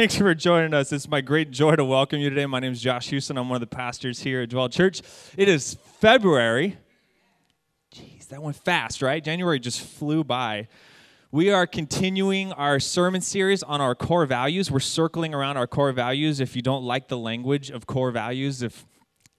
Thanks 0.00 0.16
for 0.16 0.34
joining 0.34 0.72
us. 0.72 0.92
It's 0.92 1.06
my 1.06 1.20
great 1.20 1.50
joy 1.50 1.76
to 1.76 1.84
welcome 1.84 2.20
you 2.20 2.30
today. 2.30 2.46
My 2.46 2.58
name 2.58 2.72
is 2.72 2.80
Josh 2.80 3.10
Houston. 3.10 3.36
I'm 3.36 3.50
one 3.50 3.56
of 3.56 3.68
the 3.68 3.76
pastors 3.76 4.18
here 4.18 4.40
at 4.40 4.48
Dwell 4.48 4.70
Church. 4.70 5.02
It 5.36 5.46
is 5.46 5.76
February. 5.98 6.78
Jeez, 7.94 8.28
that 8.28 8.42
went 8.42 8.56
fast, 8.56 9.02
right? 9.02 9.22
January 9.22 9.60
just 9.60 9.82
flew 9.82 10.24
by. 10.24 10.68
We 11.30 11.50
are 11.50 11.66
continuing 11.66 12.50
our 12.52 12.80
sermon 12.80 13.20
series 13.20 13.62
on 13.62 13.82
our 13.82 13.94
core 13.94 14.24
values. 14.24 14.70
We're 14.70 14.80
circling 14.80 15.34
around 15.34 15.58
our 15.58 15.66
core 15.66 15.92
values. 15.92 16.40
If 16.40 16.56
you 16.56 16.62
don't 16.62 16.84
like 16.84 17.08
the 17.08 17.18
language 17.18 17.68
of 17.68 17.86
core 17.86 18.10
values, 18.10 18.62
if 18.62 18.86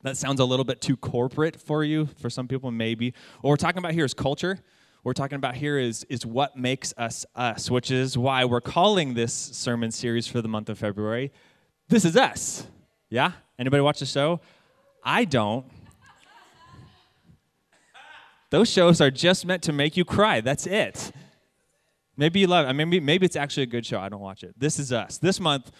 that 0.03 0.15
sounds 0.15 0.39
a 0.39 0.45
little 0.45 0.63
bit 0.63 0.79
too 0.79 0.95
corporate 0.95 1.59
for 1.59 1.83
you, 1.83 2.05
for 2.19 2.29
some 2.29 2.47
people, 2.47 2.69
maybe. 2.69 3.15
What 3.41 3.49
we're 3.49 3.55
talking 3.55 3.79
about 3.79 3.93
here 3.93 4.05
is 4.05 4.13
culture 4.13 4.59
we're 5.03 5.13
talking 5.13 5.35
about 5.35 5.55
here 5.55 5.79
is, 5.79 6.05
is 6.09 6.25
what 6.25 6.55
makes 6.55 6.93
us 6.97 7.25
us, 7.35 7.71
which 7.71 7.89
is 7.89 8.17
why 8.17 8.45
we're 8.45 8.61
calling 8.61 9.15
this 9.15 9.33
sermon 9.33 9.91
series 9.91 10.27
for 10.27 10.41
the 10.41 10.47
month 10.47 10.69
of 10.69 10.77
February, 10.77 11.31
This 11.89 12.05
is 12.05 12.15
Us. 12.15 12.67
Yeah? 13.09 13.31
Anybody 13.57 13.81
watch 13.81 13.99
the 13.99 14.05
show? 14.05 14.41
I 15.03 15.25
don't. 15.25 15.65
Those 18.51 18.69
shows 18.69 19.01
are 19.01 19.09
just 19.09 19.45
meant 19.45 19.63
to 19.63 19.73
make 19.73 19.97
you 19.97 20.05
cry. 20.05 20.41
That's 20.41 20.67
it. 20.67 21.11
Maybe 22.17 22.41
you 22.41 22.47
love 22.47 22.67
it. 22.67 22.73
Maybe, 22.73 22.99
maybe 22.99 23.25
it's 23.25 23.35
actually 23.35 23.63
a 23.63 23.67
good 23.67 23.85
show. 23.85 23.99
I 23.99 24.09
don't 24.09 24.19
watch 24.19 24.43
it. 24.43 24.53
This 24.57 24.77
is 24.77 24.91
us. 24.91 25.17
This 25.17 25.39
month, 25.39 25.71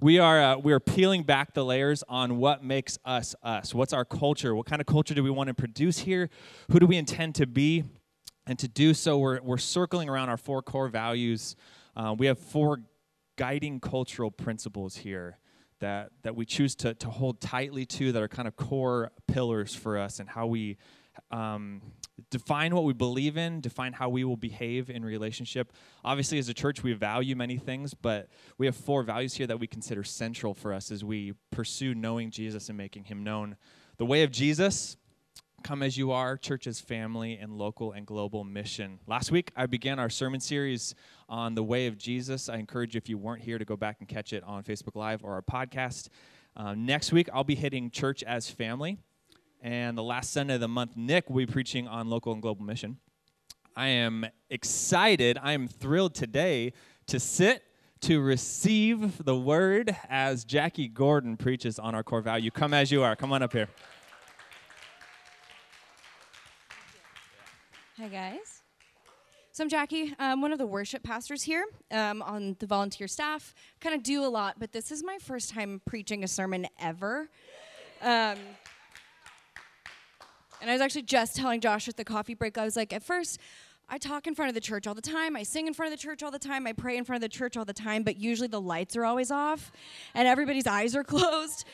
we 0.00 0.20
are 0.20 0.40
uh, 0.40 0.56
we 0.58 0.72
are 0.72 0.78
peeling 0.78 1.24
back 1.24 1.54
the 1.54 1.64
layers 1.64 2.04
on 2.08 2.36
what 2.36 2.62
makes 2.62 2.98
us 3.04 3.34
us. 3.42 3.74
What's 3.74 3.92
our 3.92 4.04
culture? 4.04 4.54
What 4.54 4.66
kind 4.66 4.80
of 4.80 4.86
culture 4.86 5.14
do 5.14 5.24
we 5.24 5.30
want 5.30 5.48
to 5.48 5.54
produce 5.54 5.98
here? 5.98 6.30
Who 6.70 6.78
do 6.78 6.86
we 6.86 6.96
intend 6.96 7.34
to 7.36 7.46
be? 7.46 7.84
And 8.48 8.58
to 8.60 8.66
do 8.66 8.94
so, 8.94 9.18
we're, 9.18 9.42
we're 9.42 9.58
circling 9.58 10.08
around 10.08 10.30
our 10.30 10.38
four 10.38 10.62
core 10.62 10.88
values. 10.88 11.54
Uh, 11.94 12.14
we 12.16 12.26
have 12.26 12.38
four 12.38 12.80
guiding 13.36 13.78
cultural 13.78 14.30
principles 14.30 14.96
here 14.96 15.38
that, 15.80 16.10
that 16.22 16.34
we 16.34 16.46
choose 16.46 16.74
to, 16.76 16.94
to 16.94 17.10
hold 17.10 17.42
tightly 17.42 17.84
to 17.84 18.10
that 18.10 18.22
are 18.22 18.26
kind 18.26 18.48
of 18.48 18.56
core 18.56 19.12
pillars 19.26 19.74
for 19.74 19.98
us 19.98 20.18
and 20.18 20.30
how 20.30 20.46
we 20.46 20.78
um, 21.30 21.82
define 22.30 22.74
what 22.74 22.84
we 22.84 22.94
believe 22.94 23.36
in, 23.36 23.60
define 23.60 23.92
how 23.92 24.08
we 24.08 24.24
will 24.24 24.36
behave 24.36 24.88
in 24.88 25.04
relationship. 25.04 25.70
Obviously, 26.02 26.38
as 26.38 26.48
a 26.48 26.54
church, 26.54 26.82
we 26.82 26.94
value 26.94 27.36
many 27.36 27.58
things, 27.58 27.92
but 27.92 28.28
we 28.56 28.64
have 28.64 28.74
four 28.74 29.02
values 29.02 29.34
here 29.34 29.46
that 29.46 29.60
we 29.60 29.66
consider 29.66 30.02
central 30.02 30.54
for 30.54 30.72
us 30.72 30.90
as 30.90 31.04
we 31.04 31.34
pursue 31.50 31.94
knowing 31.94 32.30
Jesus 32.30 32.70
and 32.70 32.78
making 32.78 33.04
him 33.04 33.22
known. 33.22 33.56
The 33.98 34.06
way 34.06 34.22
of 34.22 34.32
Jesus 34.32 34.96
Come 35.64 35.82
as 35.82 35.98
you 35.98 36.12
are, 36.12 36.36
church's 36.36 36.80
family 36.80 37.36
and 37.36 37.52
local 37.52 37.92
and 37.92 38.06
global 38.06 38.44
mission. 38.44 39.00
Last 39.06 39.30
week, 39.32 39.50
I 39.56 39.66
began 39.66 39.98
our 39.98 40.08
sermon 40.08 40.40
series 40.40 40.94
on 41.28 41.54
the 41.54 41.64
way 41.64 41.88
of 41.88 41.98
Jesus. 41.98 42.48
I 42.48 42.56
encourage 42.56 42.94
you, 42.94 42.98
if 42.98 43.08
you 43.08 43.18
weren't 43.18 43.42
here, 43.42 43.58
to 43.58 43.64
go 43.64 43.76
back 43.76 43.96
and 43.98 44.08
catch 44.08 44.32
it 44.32 44.44
on 44.44 44.62
Facebook 44.62 44.94
Live 44.94 45.24
or 45.24 45.32
our 45.34 45.42
podcast. 45.42 46.08
Uh, 46.56 46.74
next 46.74 47.12
week, 47.12 47.28
I'll 47.32 47.44
be 47.44 47.56
hitting 47.56 47.90
church 47.90 48.22
as 48.22 48.48
family. 48.48 48.98
And 49.60 49.98
the 49.98 50.02
last 50.02 50.32
Sunday 50.32 50.54
of 50.54 50.60
the 50.60 50.68
month, 50.68 50.96
Nick 50.96 51.28
will 51.28 51.38
be 51.38 51.46
preaching 51.46 51.88
on 51.88 52.08
local 52.08 52.32
and 52.32 52.40
global 52.40 52.64
mission. 52.64 52.98
I 53.76 53.88
am 53.88 54.26
excited. 54.48 55.38
I 55.42 55.52
am 55.52 55.66
thrilled 55.66 56.14
today 56.14 56.72
to 57.08 57.18
sit 57.18 57.64
to 58.02 58.20
receive 58.20 59.24
the 59.24 59.36
word 59.36 59.94
as 60.08 60.44
Jackie 60.44 60.88
Gordon 60.88 61.36
preaches 61.36 61.80
on 61.80 61.96
our 61.96 62.04
core 62.04 62.22
value. 62.22 62.52
Come 62.52 62.72
as 62.72 62.92
you 62.92 63.02
are. 63.02 63.16
Come 63.16 63.32
on 63.32 63.42
up 63.42 63.52
here. 63.52 63.68
Hi, 68.00 68.06
guys. 68.06 68.62
So 69.50 69.64
I'm 69.64 69.68
Jackie. 69.68 70.14
I'm 70.20 70.40
one 70.40 70.52
of 70.52 70.58
the 70.58 70.66
worship 70.66 71.02
pastors 71.02 71.42
here 71.42 71.64
um, 71.90 72.22
on 72.22 72.54
the 72.60 72.66
volunteer 72.66 73.08
staff. 73.08 73.56
Kind 73.80 73.92
of 73.92 74.04
do 74.04 74.24
a 74.24 74.28
lot, 74.28 74.54
but 74.60 74.70
this 74.70 74.92
is 74.92 75.02
my 75.02 75.18
first 75.20 75.50
time 75.50 75.82
preaching 75.84 76.22
a 76.22 76.28
sermon 76.28 76.68
ever. 76.80 77.28
Um, 78.00 78.38
and 80.60 80.68
I 80.68 80.72
was 80.74 80.80
actually 80.80 81.02
just 81.02 81.34
telling 81.34 81.60
Josh 81.60 81.88
at 81.88 81.96
the 81.96 82.04
coffee 82.04 82.34
break, 82.34 82.56
I 82.56 82.64
was 82.64 82.76
like, 82.76 82.92
at 82.92 83.02
first, 83.02 83.40
I 83.88 83.98
talk 83.98 84.28
in 84.28 84.34
front 84.36 84.50
of 84.50 84.54
the 84.54 84.60
church 84.60 84.86
all 84.86 84.94
the 84.94 85.00
time. 85.00 85.34
I 85.34 85.42
sing 85.42 85.66
in 85.66 85.74
front 85.74 85.92
of 85.92 85.98
the 85.98 86.02
church 86.02 86.22
all 86.22 86.30
the 86.30 86.38
time. 86.38 86.68
I 86.68 86.74
pray 86.74 86.98
in 86.98 87.04
front 87.04 87.24
of 87.24 87.28
the 87.28 87.34
church 87.34 87.56
all 87.56 87.64
the 87.64 87.72
time, 87.72 88.04
but 88.04 88.16
usually 88.16 88.46
the 88.46 88.60
lights 88.60 88.96
are 88.96 89.04
always 89.04 89.32
off 89.32 89.72
and 90.14 90.28
everybody's 90.28 90.68
eyes 90.68 90.94
are 90.94 91.04
closed. 91.04 91.64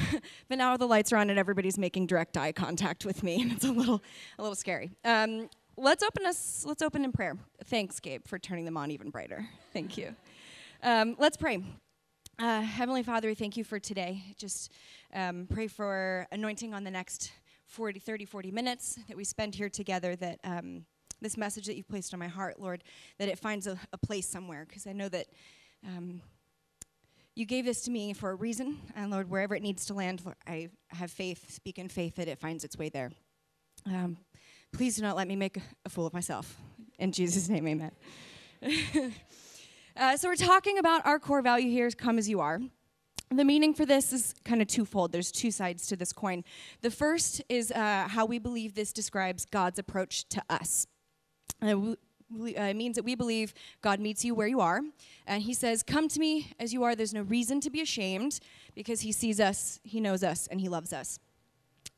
but 0.48 0.56
now 0.56 0.76
the 0.78 0.86
lights 0.86 1.12
are 1.12 1.16
on 1.16 1.28
and 1.28 1.38
everybody's 1.38 1.76
making 1.76 2.06
direct 2.06 2.38
eye 2.38 2.52
contact 2.52 3.04
with 3.04 3.22
me, 3.22 3.42
and 3.42 3.52
it's 3.52 3.64
a 3.66 3.72
little, 3.72 4.02
a 4.38 4.42
little 4.42 4.56
scary. 4.56 4.92
Um, 5.04 5.50
let's 5.76 6.02
open 6.02 6.26
us. 6.26 6.64
Let's 6.66 6.82
open 6.82 7.04
in 7.04 7.12
prayer. 7.12 7.36
Thanks, 7.64 8.00
Gabe, 8.00 8.26
for 8.26 8.38
turning 8.38 8.64
them 8.64 8.76
on 8.76 8.90
even 8.90 9.10
brighter. 9.10 9.46
Thank 9.72 9.96
you. 9.96 10.14
Um, 10.82 11.16
let's 11.18 11.36
pray. 11.36 11.62
Uh, 12.38 12.60
Heavenly 12.60 13.02
Father, 13.02 13.28
we 13.28 13.34
thank 13.34 13.56
you 13.56 13.64
for 13.64 13.78
today. 13.78 14.22
Just 14.36 14.70
um, 15.14 15.46
pray 15.50 15.68
for 15.68 16.26
anointing 16.30 16.74
on 16.74 16.84
the 16.84 16.90
next 16.90 17.32
40, 17.66 17.98
30, 17.98 18.26
40 18.26 18.50
minutes 18.50 18.98
that 19.08 19.16
we 19.16 19.24
spend 19.24 19.54
here 19.54 19.70
together. 19.70 20.14
That 20.16 20.38
um, 20.44 20.84
this 21.22 21.38
message 21.38 21.64
that 21.66 21.76
you've 21.76 21.88
placed 21.88 22.12
on 22.12 22.20
my 22.20 22.28
heart, 22.28 22.60
Lord, 22.60 22.84
that 23.18 23.28
it 23.28 23.38
finds 23.38 23.66
a, 23.66 23.78
a 23.92 23.98
place 23.98 24.28
somewhere. 24.28 24.66
Because 24.68 24.86
I 24.86 24.92
know 24.92 25.08
that 25.08 25.28
um, 25.86 26.20
you 27.34 27.46
gave 27.46 27.64
this 27.64 27.82
to 27.82 27.90
me 27.90 28.12
for 28.12 28.30
a 28.30 28.34
reason. 28.34 28.78
And 28.94 29.10
Lord, 29.10 29.30
wherever 29.30 29.54
it 29.54 29.62
needs 29.62 29.86
to 29.86 29.94
land, 29.94 30.22
I 30.46 30.68
have 30.88 31.10
faith, 31.10 31.50
speak 31.50 31.78
in 31.78 31.88
faith 31.88 32.16
that 32.16 32.28
it 32.28 32.38
finds 32.38 32.64
its 32.64 32.76
way 32.76 32.90
there. 32.90 33.12
Um, 33.86 34.18
Please 34.76 34.96
do 34.96 35.00
not 35.00 35.16
let 35.16 35.26
me 35.26 35.36
make 35.36 35.58
a 35.86 35.88
fool 35.88 36.06
of 36.06 36.12
myself. 36.12 36.54
In 36.98 37.10
Jesus' 37.10 37.48
name, 37.48 37.66
amen. 37.66 37.92
uh, 39.96 40.18
so, 40.18 40.28
we're 40.28 40.36
talking 40.36 40.76
about 40.76 41.06
our 41.06 41.18
core 41.18 41.40
value 41.40 41.70
here 41.70 41.90
come 41.92 42.18
as 42.18 42.28
you 42.28 42.40
are. 42.40 42.60
The 43.30 43.44
meaning 43.46 43.72
for 43.72 43.86
this 43.86 44.12
is 44.12 44.34
kind 44.44 44.60
of 44.60 44.68
twofold. 44.68 45.12
There's 45.12 45.32
two 45.32 45.50
sides 45.50 45.86
to 45.86 45.96
this 45.96 46.12
coin. 46.12 46.44
The 46.82 46.90
first 46.90 47.42
is 47.48 47.72
uh, 47.72 48.06
how 48.08 48.26
we 48.26 48.38
believe 48.38 48.74
this 48.74 48.92
describes 48.92 49.46
God's 49.46 49.78
approach 49.78 50.28
to 50.28 50.42
us. 50.50 50.86
Uh, 51.62 51.92
uh, 52.38 52.44
it 52.44 52.76
means 52.76 52.96
that 52.96 53.04
we 53.04 53.14
believe 53.14 53.54
God 53.80 53.98
meets 53.98 54.26
you 54.26 54.34
where 54.34 54.46
you 54.46 54.60
are. 54.60 54.82
And 55.26 55.42
He 55.42 55.54
says, 55.54 55.82
Come 55.82 56.06
to 56.08 56.20
me 56.20 56.52
as 56.60 56.74
you 56.74 56.84
are. 56.84 56.94
There's 56.94 57.14
no 57.14 57.22
reason 57.22 57.62
to 57.62 57.70
be 57.70 57.80
ashamed 57.80 58.40
because 58.74 59.00
He 59.00 59.12
sees 59.12 59.40
us, 59.40 59.80
He 59.84 60.00
knows 60.00 60.22
us, 60.22 60.46
and 60.48 60.60
He 60.60 60.68
loves 60.68 60.92
us. 60.92 61.18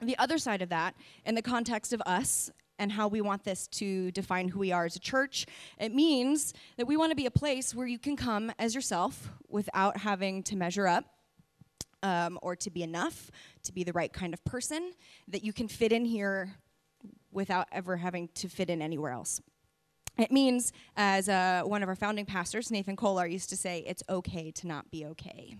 The 0.00 0.16
other 0.16 0.38
side 0.38 0.62
of 0.62 0.68
that, 0.68 0.94
in 1.26 1.34
the 1.34 1.42
context 1.42 1.92
of 1.92 2.00
us 2.06 2.52
and 2.78 2.92
how 2.92 3.08
we 3.08 3.20
want 3.20 3.44
this 3.44 3.66
to 3.68 4.10
define 4.12 4.48
who 4.48 4.58
we 4.60 4.72
are 4.72 4.84
as 4.84 4.96
a 4.96 5.00
church, 5.00 5.46
it 5.78 5.94
means 5.94 6.54
that 6.76 6.86
we 6.86 6.96
want 6.96 7.10
to 7.10 7.16
be 7.16 7.26
a 7.26 7.30
place 7.30 7.74
where 7.74 7.86
you 7.86 7.98
can 7.98 8.16
come 8.16 8.52
as 8.58 8.74
yourself 8.74 9.30
without 9.48 9.98
having 9.98 10.42
to 10.44 10.56
measure 10.56 10.86
up. 10.86 11.04
Um, 12.00 12.38
or 12.42 12.54
to 12.54 12.70
be 12.70 12.84
enough, 12.84 13.28
to 13.64 13.72
be 13.72 13.82
the 13.82 13.92
right 13.92 14.12
kind 14.12 14.32
of 14.32 14.44
person, 14.44 14.92
that 15.26 15.42
you 15.42 15.52
can 15.52 15.66
fit 15.66 15.90
in 15.90 16.04
here 16.04 16.54
without 17.32 17.66
ever 17.72 17.96
having 17.96 18.28
to 18.34 18.48
fit 18.48 18.70
in 18.70 18.80
anywhere 18.80 19.10
else. 19.10 19.40
It 20.18 20.32
means, 20.32 20.72
as 20.96 21.28
uh, 21.28 21.62
one 21.64 21.82
of 21.82 21.88
our 21.88 21.94
founding 21.94 22.26
pastors, 22.26 22.70
Nathan 22.72 22.96
Kolar, 22.96 23.26
used 23.26 23.50
to 23.50 23.56
say, 23.56 23.84
it's 23.86 24.02
okay 24.08 24.50
to 24.50 24.66
not 24.66 24.90
be 24.90 25.06
okay. 25.06 25.56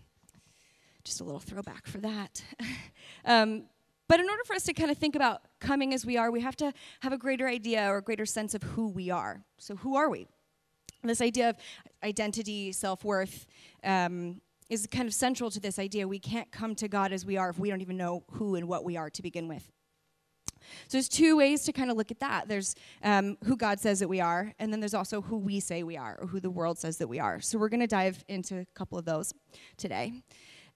Just 1.05 1.21
a 1.21 1.25
little 1.25 1.41
throwback 1.41 1.87
for 1.87 1.99
that. 1.99 2.43
um, 3.25 3.65
but 4.09 4.21
in 4.21 4.29
order 4.29 4.43
for 4.45 4.55
us 4.55 4.65
to 4.65 4.73
kind 4.73 4.91
of 4.91 4.99
think 4.99 5.15
about 5.15 5.43
coming 5.61 5.93
as 5.93 6.05
we 6.05 6.17
are, 6.17 6.31
we 6.31 6.41
have 6.41 6.57
to 6.57 6.73
have 7.01 7.13
a 7.13 7.19
greater 7.19 7.47
idea 7.47 7.87
or 7.91 7.99
a 7.99 8.03
greater 8.03 8.27
sense 8.27 8.55
of 8.55 8.63
who 8.63 8.89
we 8.89 9.11
are. 9.11 9.43
So, 9.59 9.77
who 9.77 9.97
are 9.97 10.09
we? 10.09 10.27
This 11.05 11.21
idea 11.21 11.51
of 11.51 11.57
identity, 12.03 12.73
self 12.73 13.05
worth, 13.05 13.47
um, 13.85 14.41
is 14.69 14.87
kind 14.87 15.07
of 15.07 15.15
central 15.15 15.51
to 15.51 15.61
this 15.61 15.79
idea. 15.79 16.09
We 16.09 16.19
can't 16.19 16.51
come 16.51 16.75
to 16.77 16.89
God 16.89 17.13
as 17.13 17.25
we 17.25 17.37
are 17.37 17.51
if 17.51 17.59
we 17.59 17.71
don't 17.71 17.81
even 17.81 17.97
know 17.97 18.25
who 18.33 18.57
and 18.57 18.67
what 18.67 18.85
we 18.85 18.97
are 18.97 19.11
to 19.11 19.23
begin 19.23 19.47
with. 19.49 19.71
So 20.89 20.99
there's 20.99 21.09
two 21.09 21.37
ways 21.37 21.65
to 21.65 21.73
kind 21.73 21.91
of 21.91 21.97
look 21.97 22.11
at 22.11 22.21
that. 22.21 22.49
There's 22.49 22.75
um, 23.03 23.39
who 23.45 23.57
God 23.57 23.81
says 23.81 24.01
that 24.01 24.09
we 24.09 24.21
are, 24.21 24.53
and 24.59 24.73
then 24.73 24.81
there's 24.81 24.95
also 24.95 25.23
who 25.23 25.39
we 25.39 25.61
say 25.61 25.83
we 25.83 25.97
are, 25.97 26.19
or 26.21 26.27
who 26.27 26.41
the 26.41 26.51
world 26.51 26.79
says 26.79 26.99
that 26.99 27.09
we 27.09 27.21
are. 27.21 27.41
So 27.41 27.59
we're 27.59 27.69
going 27.69 27.81
to 27.81 27.87
dive 27.87 28.25
into 28.29 28.59
a 28.59 28.67
couple 28.75 28.99
of 28.99 29.05
those 29.05 29.33
today. 29.77 30.23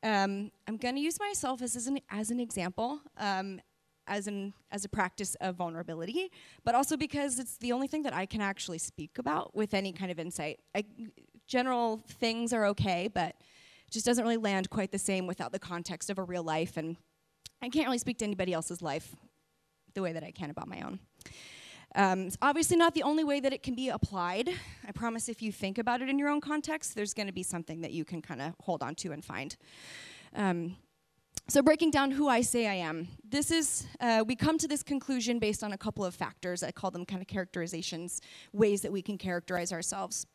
Um, 0.02 0.50
I'm 0.66 0.76
going 0.76 0.96
to 0.96 1.00
use 1.00 1.18
myself 1.20 1.62
as, 1.62 1.76
as, 1.76 1.86
an, 1.86 2.00
as 2.10 2.30
an 2.30 2.40
example, 2.40 3.00
um, 3.18 3.60
as, 4.06 4.26
an, 4.26 4.52
as 4.70 4.84
a 4.84 4.88
practice 4.88 5.36
of 5.40 5.54
vulnerability, 5.56 6.30
but 6.64 6.74
also 6.74 6.96
because 6.96 7.38
it's 7.38 7.56
the 7.58 7.72
only 7.72 7.86
thing 7.86 8.02
that 8.02 8.12
I 8.12 8.26
can 8.26 8.40
actually 8.40 8.78
speak 8.78 9.18
about 9.18 9.54
with 9.54 9.74
any 9.74 9.92
kind 9.92 10.10
of 10.10 10.18
insight. 10.18 10.58
I, 10.74 10.84
general 11.46 12.02
things 12.08 12.52
are 12.52 12.64
okay, 12.66 13.08
but 13.12 13.36
it 13.86 13.92
just 13.92 14.04
doesn't 14.04 14.24
really 14.24 14.38
land 14.38 14.70
quite 14.70 14.90
the 14.90 14.98
same 14.98 15.26
without 15.26 15.52
the 15.52 15.58
context 15.58 16.10
of 16.10 16.18
a 16.18 16.22
real 16.24 16.42
life, 16.42 16.76
and 16.76 16.96
I 17.60 17.68
can't 17.68 17.86
really 17.86 17.98
speak 17.98 18.18
to 18.18 18.24
anybody 18.24 18.52
else's 18.52 18.82
life 18.82 19.14
the 19.94 20.02
way 20.02 20.12
that 20.12 20.24
I 20.24 20.32
can 20.32 20.50
about 20.50 20.66
my 20.66 20.80
own. 20.80 20.98
Um, 21.94 22.26
it's 22.26 22.38
obviously 22.40 22.76
not 22.76 22.94
the 22.94 23.02
only 23.02 23.24
way 23.24 23.40
that 23.40 23.52
it 23.52 23.62
can 23.62 23.74
be 23.74 23.90
applied. 23.90 24.48
I 24.86 24.92
promise 24.92 25.28
if 25.28 25.42
you 25.42 25.52
think 25.52 25.78
about 25.78 26.00
it 26.00 26.08
in 26.08 26.18
your 26.18 26.28
own 26.28 26.40
context, 26.40 26.94
there's 26.94 27.12
going 27.12 27.26
to 27.26 27.32
be 27.32 27.42
something 27.42 27.82
that 27.82 27.92
you 27.92 28.04
can 28.04 28.22
kind 28.22 28.40
of 28.40 28.54
hold 28.60 28.82
on 28.82 28.94
to 28.96 29.12
and 29.12 29.24
find. 29.24 29.56
Um, 30.34 30.76
so, 31.48 31.60
breaking 31.60 31.90
down 31.90 32.12
who 32.12 32.28
I 32.28 32.40
say 32.40 32.66
I 32.66 32.74
am, 32.74 33.08
this 33.28 33.50
is, 33.50 33.86
uh, 34.00 34.24
we 34.26 34.36
come 34.36 34.58
to 34.58 34.68
this 34.68 34.82
conclusion 34.82 35.38
based 35.38 35.64
on 35.64 35.72
a 35.72 35.78
couple 35.78 36.04
of 36.04 36.14
factors. 36.14 36.62
I 36.62 36.70
call 36.70 36.90
them 36.90 37.04
kind 37.04 37.20
of 37.20 37.28
characterizations, 37.28 38.20
ways 38.52 38.80
that 38.82 38.92
we 38.92 39.02
can 39.02 39.18
characterize 39.18 39.72
ourselves. 39.72 40.26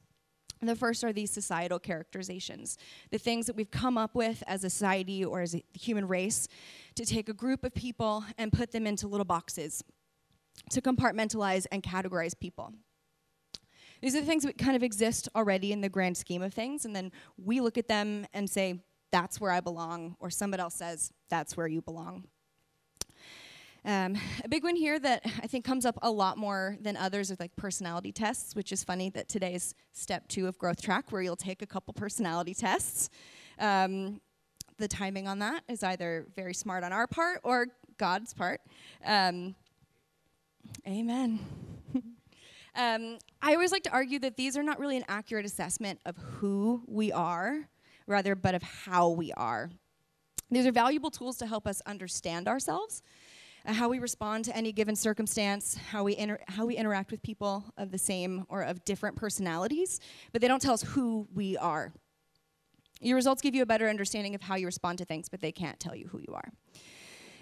The 0.62 0.75
first 0.75 1.04
are 1.04 1.13
these 1.13 1.31
societal 1.31 1.80
characterizations, 1.80 2.77
the 3.12 3.19
things 3.19 3.45
that 3.45 3.56
we've 3.56 3.69
come 3.69 3.98
up 3.98 4.15
with 4.15 4.44
as 4.48 4.63
a 4.63 4.69
society 4.69 5.24
or 5.24 5.42
as 5.42 5.56
a 5.56 5.63
human 5.74 6.07
race 6.07 6.48
to 6.95 7.06
take 7.06 7.30
a 7.30 7.33
group 7.33 7.63
of 7.63 7.74
people 7.74 8.25
and 8.38 8.51
put 8.51 8.71
them 8.71 8.88
into 8.88 9.07
little 9.07 9.25
boxes, 9.25 9.83
to 10.71 10.81
compartmentalize 10.81 11.65
and 11.71 11.83
categorize 11.83 12.38
people. 12.38 12.74
These 14.01 14.15
are 14.15 14.21
the 14.21 14.27
things 14.27 14.44
that 14.44 14.57
kind 14.57 14.75
of 14.75 14.83
exist 14.83 15.27
already 15.36 15.71
in 15.71 15.81
the 15.81 15.89
grand 15.89 16.18
scheme 16.18 16.42
of 16.42 16.54
things, 16.54 16.86
and 16.86 16.95
then 16.95 17.12
we 17.38 17.62
look 17.62 17.77
at 17.77 17.88
them 17.88 18.25
and 18.33 18.50
say, 18.50 18.83
that's 19.12 19.39
where 19.39 19.51
I 19.51 19.62
belong, 19.62 20.15
or 20.19 20.30
somebody 20.30 20.62
else 20.62 20.75
says, 20.75 21.12
that's 21.30 21.56
where 21.56 21.68
you 21.68 21.81
belong. 21.81 22.25
Um, 23.86 24.18
a 24.44 24.50
big 24.50 24.63
one 24.63 24.75
here 24.75 25.00
that 25.00 25.21
I 25.42 25.48
think 25.48 25.63
comes 25.63 25.86
up 25.86 25.98
a 26.01 26.12
lot 26.12 26.38
more 26.38 26.77
than 26.81 26.98
others 26.98 27.31
is 27.31 27.39
like 27.39 27.56
personality 27.56 28.12
tests, 28.12 28.54
which 28.54 28.74
is 28.74 28.83
funny 28.83 29.09
that 29.12 29.30
today's 29.30 29.74
step 29.94 30.27
two 30.27 30.45
of 30.45 30.57
Growth 30.57 30.81
Track, 30.81 31.12
where 31.12 31.21
you'll 31.21 31.38
take 31.38 31.62
a 31.62 31.65
couple 31.65 31.94
personality 31.94 32.54
tests. 32.54 33.09
Um, 33.59 34.19
the 34.77 34.89
timing 34.89 35.27
on 35.27 35.39
that 35.39 35.63
is 35.69 35.83
either 35.83 36.27
very 36.36 36.54
smart 36.54 36.83
on 36.83 36.92
our 36.92 37.07
part 37.07 37.39
or 37.44 37.68
God's 37.98 38.33
part. 38.33 38.59
Um, 39.06 39.56
amen. 40.87 41.39
Um, 42.77 43.17
I 43.41 43.55
always 43.55 43.71
like 43.71 43.81
to 43.83 43.91
argue 43.91 44.19
that 44.19 44.37
these 44.37 44.55
are 44.55 44.61
not 44.61 44.79
really 44.79 44.97
an 44.97 45.03
accurate 45.07 45.47
assessment 45.47 45.99
of 46.05 46.15
who 46.15 46.83
we 46.85 47.11
are, 47.11 47.67
rather, 48.05 48.35
but 48.35 48.53
of 48.53 48.61
how 48.61 49.09
we 49.09 49.33
are. 49.33 49.71
These 50.51 50.67
are 50.67 50.71
valuable 50.71 51.09
tools 51.09 51.37
to 51.37 51.47
help 51.47 51.65
us 51.65 51.81
understand 51.87 52.47
ourselves 52.47 53.01
uh, 53.65 53.73
how 53.73 53.89
we 53.89 53.99
respond 53.99 54.45
to 54.45 54.55
any 54.55 54.71
given 54.71 54.95
circumstance, 54.95 55.75
how 55.75 56.03
we, 56.03 56.15
inter- 56.15 56.39
how 56.47 56.65
we 56.65 56.75
interact 56.75 57.11
with 57.11 57.21
people 57.21 57.65
of 57.77 57.91
the 57.91 57.97
same 57.97 58.45
or 58.47 58.61
of 58.61 58.85
different 58.85 59.15
personalities, 59.15 59.99
but 60.31 60.41
they 60.41 60.47
don't 60.47 60.61
tell 60.61 60.73
us 60.73 60.83
who 60.83 61.27
we 61.33 61.57
are. 61.57 61.91
Your 63.01 63.15
results 63.15 63.41
give 63.41 63.55
you 63.55 63.63
a 63.63 63.65
better 63.65 63.89
understanding 63.89 64.35
of 64.35 64.41
how 64.41 64.55
you 64.55 64.65
respond 64.65 64.99
to 64.99 65.05
things, 65.05 65.29
but 65.29 65.41
they 65.41 65.51
can't 65.51 65.79
tell 65.79 65.95
you 65.95 66.07
who 66.07 66.19
you 66.19 66.33
are. 66.33 66.51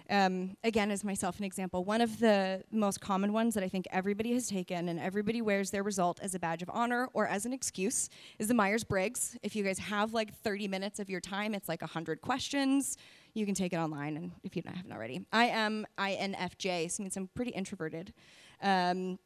Um, 0.10 0.56
again, 0.64 0.92
as 0.92 1.04
myself 1.04 1.40
an 1.40 1.46
example, 1.46 1.84
one 1.84 2.02
of 2.02 2.20
the 2.20 2.64
most 2.72 3.02
common 3.02 3.34
ones 3.34 3.54
that 3.56 3.64
I 3.64 3.70
think 3.70 3.88
everybody 3.92 4.34
has 4.34 4.48
taken 4.48 4.90
and 4.90 5.00
everybody 5.00 5.42
wears 5.42 5.72
their 5.72 5.84
result 5.84 6.20
as 6.22 6.36
a 6.36 6.40
badge 6.40 6.62
of 6.62 6.70
honor 6.72 7.10
or 7.14 7.28
as 7.28 7.46
an 7.46 7.54
excuse 7.54 8.10
is 8.38 8.48
the 8.48 8.54
Myers 8.54 8.84
Briggs. 8.84 9.38
If 9.42 9.56
you 9.56 9.64
guys 9.64 9.80
have 9.80 10.14
like 10.14 10.34
30 10.34 10.68
minutes 10.68 11.00
of 11.00 11.10
your 11.10 11.22
time, 11.22 11.56
it's 11.56 11.68
like 11.68 11.82
100 11.82 12.22
questions. 12.22 12.98
You 13.34 13.46
can 13.46 13.56
take 13.56 13.74
it 13.74 13.78
online, 13.78 14.16
and 14.16 14.32
if 14.44 14.56
you 14.56 14.64
haven't 14.66 14.94
already. 14.94 15.26
I 15.34 15.46
am 15.46 15.86
INFJ, 15.98 16.90
so 16.90 17.02
it 17.02 17.04
means 17.04 17.18
I'm 17.18 17.28
pretty 17.36 17.52
introverted, 17.52 18.14
um, 18.62 19.20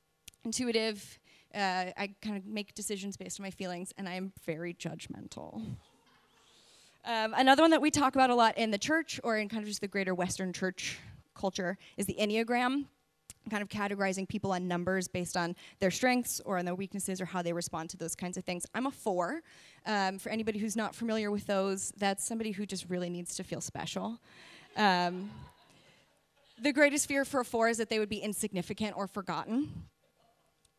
intuitive. 0.43 1.19
Uh, 1.53 1.91
I 1.97 2.15
kind 2.21 2.35
of 2.37 2.45
make 2.45 2.73
decisions 2.73 3.17
based 3.17 3.39
on 3.39 3.43
my 3.43 3.51
feelings, 3.51 3.93
and 3.97 4.09
I 4.09 4.13
am 4.13 4.33
very 4.45 4.73
judgmental. 4.73 5.63
Um, 7.09 7.33
another 7.35 7.63
one 7.63 7.71
that 7.71 7.81
we 7.81 7.89
talk 7.89 8.13
about 8.13 8.29
a 8.29 8.35
lot 8.35 8.55
in 8.55 8.69
the 8.69 8.77
church 8.77 9.19
or 9.23 9.35
in 9.35 9.49
kind 9.49 9.63
of 9.63 9.67
just 9.67 9.81
the 9.81 9.87
greater 9.87 10.13
Western 10.13 10.53
church 10.53 10.99
culture 11.33 11.75
is 11.97 12.05
the 12.05 12.15
Enneagram 12.19 12.85
kind 13.49 13.63
of 13.63 13.67
categorizing 13.67 14.29
people 14.29 14.51
on 14.51 14.67
numbers 14.67 15.07
based 15.07 15.35
on 15.35 15.55
their 15.79 15.89
strengths 15.89 16.39
or 16.45 16.59
on 16.59 16.65
their 16.65 16.75
weaknesses 16.75 17.19
or 17.19 17.25
how 17.25 17.41
they 17.41 17.51
respond 17.51 17.89
to 17.89 17.97
those 17.97 18.15
kinds 18.15 18.37
of 18.37 18.45
things. 18.45 18.63
I'm 18.75 18.85
a 18.85 18.91
four. 18.91 19.41
Um, 19.87 20.19
for 20.19 20.29
anybody 20.29 20.59
who's 20.59 20.75
not 20.75 20.93
familiar 20.93 21.31
with 21.31 21.47
those, 21.47 21.91
that's 21.97 22.23
somebody 22.23 22.51
who 22.51 22.67
just 22.67 22.87
really 22.89 23.09
needs 23.09 23.33
to 23.37 23.43
feel 23.43 23.59
special. 23.59 24.19
Um, 24.77 25.31
the 26.61 26.71
greatest 26.71 27.07
fear 27.07 27.25
for 27.25 27.39
a 27.39 27.45
four 27.45 27.69
is 27.69 27.77
that 27.77 27.89
they 27.89 27.97
would 27.97 28.09
be 28.09 28.19
insignificant 28.19 28.95
or 28.95 29.07
forgotten. 29.07 29.71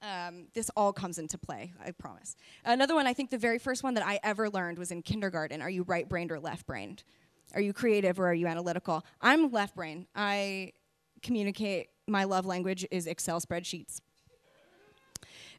Um, 0.03 0.47
this 0.55 0.71
all 0.77 0.93
comes 0.93 1.19
into 1.19 1.37
play, 1.37 1.73
I 1.85 1.91
promise. 1.91 2.35
Another 2.65 2.95
one, 2.95 3.07
I 3.07 3.13
think 3.13 3.31
the 3.31 3.39
very 3.39 3.59
first 3.59 3.83
one 3.83 3.95
that 3.95 4.07
I 4.07 4.19
ever 4.23 4.49
learned 4.49 4.79
was 4.79 4.91
in 4.91 5.03
kindergarten. 5.03 5.61
Are 5.61 5.69
you 5.69 5.83
right 5.83 6.09
brained 6.09 6.33
or 6.33 6.41
left 6.41 6.67
brained? 6.67 7.03
Are 7.55 7.61
you 7.61 7.73
creative 7.73 8.19
or 8.19 8.29
are 8.29 8.35
you 8.35 8.47
analytical? 8.47 9.05
I'm 9.21 9.51
left 9.51 9.77
brain. 9.77 10.07
I 10.15 10.73
communicate 11.23 11.89
my 12.07 12.25
love 12.25 12.47
language 12.47 12.87
is 12.91 13.07
Excel 13.07 13.41
spreadsheets. 13.41 14.01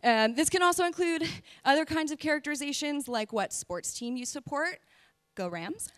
Um, 0.04 0.34
this 0.34 0.50
can 0.50 0.64
also 0.64 0.86
include 0.86 1.28
other 1.64 1.86
kinds 1.86 2.12
of 2.12 2.18
characterizations 2.18 3.08
like 3.08 3.32
what 3.32 3.54
sports 3.54 3.94
team 3.94 4.18
you 4.18 4.26
support. 4.26 4.80
Go 5.36 5.48
Rams. 5.48 5.90